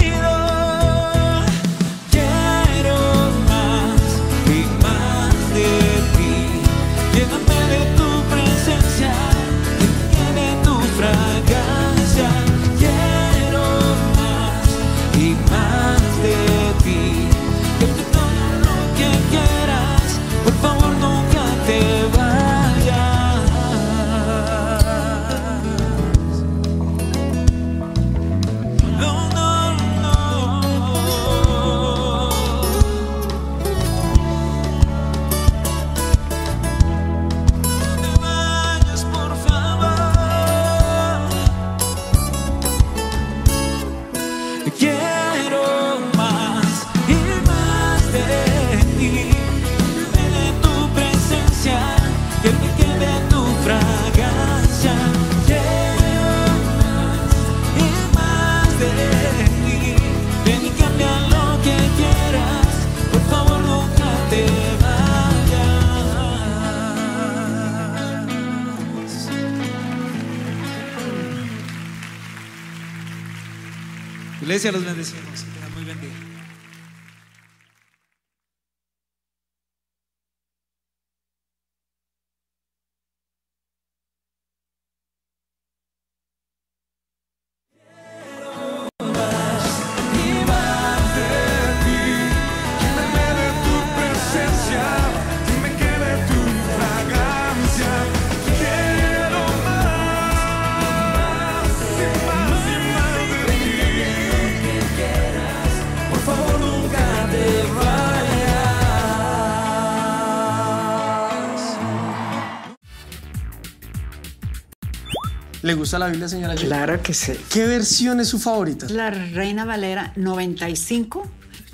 [115.72, 116.54] ¿Le gusta la Biblia, señora?
[116.54, 116.66] J?
[116.66, 117.32] Claro que sí.
[117.50, 118.88] ¿Qué versión es su favorita?
[118.90, 121.26] La Reina Valera 95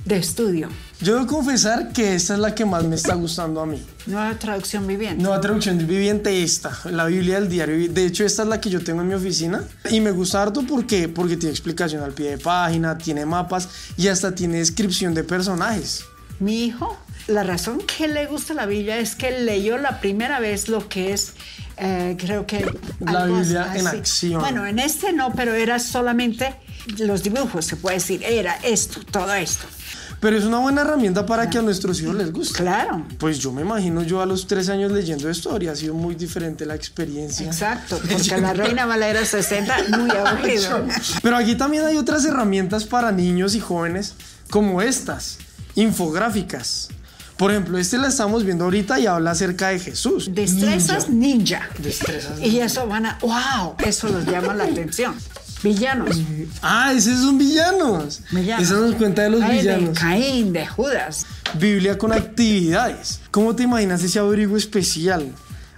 [0.05, 0.69] de estudio.
[1.01, 3.83] Yo debo confesar que esta es la que más me está gustando a mí.
[4.05, 5.23] Nueva traducción viviente.
[5.23, 7.91] Nueva traducción viviente esta, la Biblia del diario.
[7.91, 10.61] De hecho, esta es la que yo tengo en mi oficina y me gusta harto
[10.61, 13.67] porque, porque tiene explicación al pie de página, tiene mapas
[13.97, 16.05] y hasta tiene descripción de personajes.
[16.39, 16.95] Mi hijo,
[17.25, 21.13] la razón que le gusta la Biblia es que leyó la primera vez lo que
[21.13, 21.33] es,
[21.77, 22.65] eh, creo que...
[22.99, 23.97] La Biblia en así.
[23.97, 24.41] acción.
[24.41, 26.55] Bueno, en este no, pero era solamente
[26.97, 29.65] los dibujos, se puede decir, era esto, todo esto.
[30.19, 32.57] Pero es una buena herramienta para que a nuestros hijos les guste.
[32.57, 33.05] Claro.
[33.19, 36.65] Pues yo me imagino yo a los tres años leyendo esto habría sido muy diferente
[36.65, 37.45] la experiencia.
[37.45, 40.85] Exacto, porque la Reina Valera 60, muy aburrido.
[41.21, 44.15] Pero aquí también hay otras herramientas para niños y jóvenes
[44.49, 45.37] como estas,
[45.75, 46.89] infográficas.
[47.37, 50.29] Por ejemplo, este la estamos viendo ahorita y habla acerca de Jesús.
[50.33, 51.69] Destrezas ninja.
[51.77, 55.15] Destrezas Y eso van a, wow, eso los llama la atención.
[55.63, 56.17] Villanos.
[56.61, 58.21] Ah, esos son villanos.
[58.31, 58.65] Villanos.
[58.65, 59.93] Esa nos cuenta de los Ay, villanos.
[59.93, 61.25] De Caín, de Judas.
[61.59, 63.21] Biblia con actividades.
[63.31, 65.31] ¿Cómo te imaginas ese abrigo especial?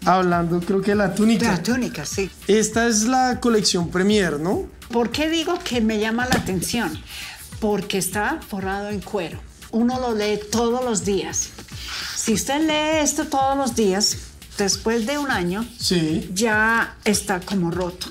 [0.06, 1.52] Hablando, creo que de la túnica.
[1.52, 2.30] La túnica, sí.
[2.48, 4.66] Esta es la colección Premier, ¿no?
[4.92, 6.92] ¿Por qué digo que me llama la atención?
[7.60, 9.40] Porque está forrado en cuero.
[9.72, 11.50] Uno lo lee todos los días.
[12.16, 14.18] Si usted lee esto todos los días,
[14.58, 16.30] después de un año, Sí.
[16.34, 18.08] ya está como roto.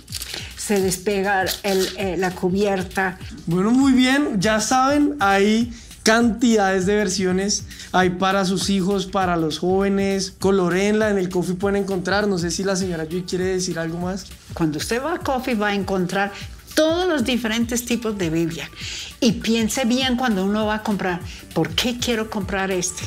[0.57, 3.19] Se despega el- eh, la cubierta.
[3.47, 4.41] Bueno, muy bien.
[4.41, 5.73] Ya saben, hay
[6.03, 7.65] cantidades de versiones.
[7.93, 10.35] Hay para sus hijos, para los jóvenes.
[10.39, 12.29] Colorenla en el coffee pueden encontrar.
[12.29, 14.27] No sé si la señora Yui quiere decir algo más.
[14.55, 16.33] Cuando usted va a Coffee va a encontrar
[16.79, 18.71] todos los diferentes tipos de Biblia.
[19.19, 21.19] Y piense bien cuando uno va a comprar,
[21.53, 23.03] ¿por qué quiero comprar este?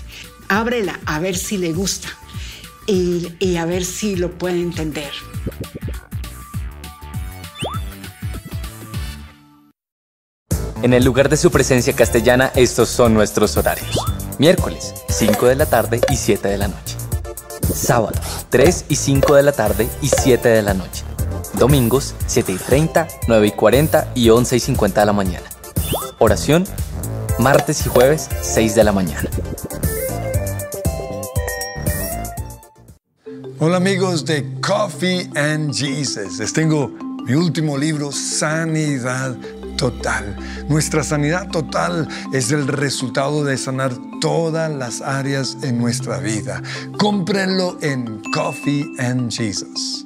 [0.50, 2.10] Ábrela a ver si le gusta
[2.86, 5.10] y, a ver si lo puede entender.
[10.82, 13.98] En el lugar de su presencia castellana, estos son nuestros horarios.
[14.38, 16.98] Miércoles, 5 de la tarde y 7 de la noche.
[17.74, 18.20] Sábado,
[18.50, 21.06] 3 y 5 de la tarde y 7 de la noche.
[21.54, 25.46] Domingos, 7 y 30, 9 y 40 y 11 y 50 de la mañana.
[26.20, 26.66] Oración,
[27.40, 29.30] martes y jueves, 6 de la mañana.
[33.60, 36.40] Hola amigos de Coffee and Jesus.
[36.40, 36.92] Les tengo
[37.26, 39.38] mi último libro, Sanidad
[39.78, 40.36] Total.
[40.70, 46.62] Nuestra sanidad total es el resultado de sanar todas las áreas en nuestra vida.
[47.00, 50.06] Cómprenlo en Coffee and Jesus.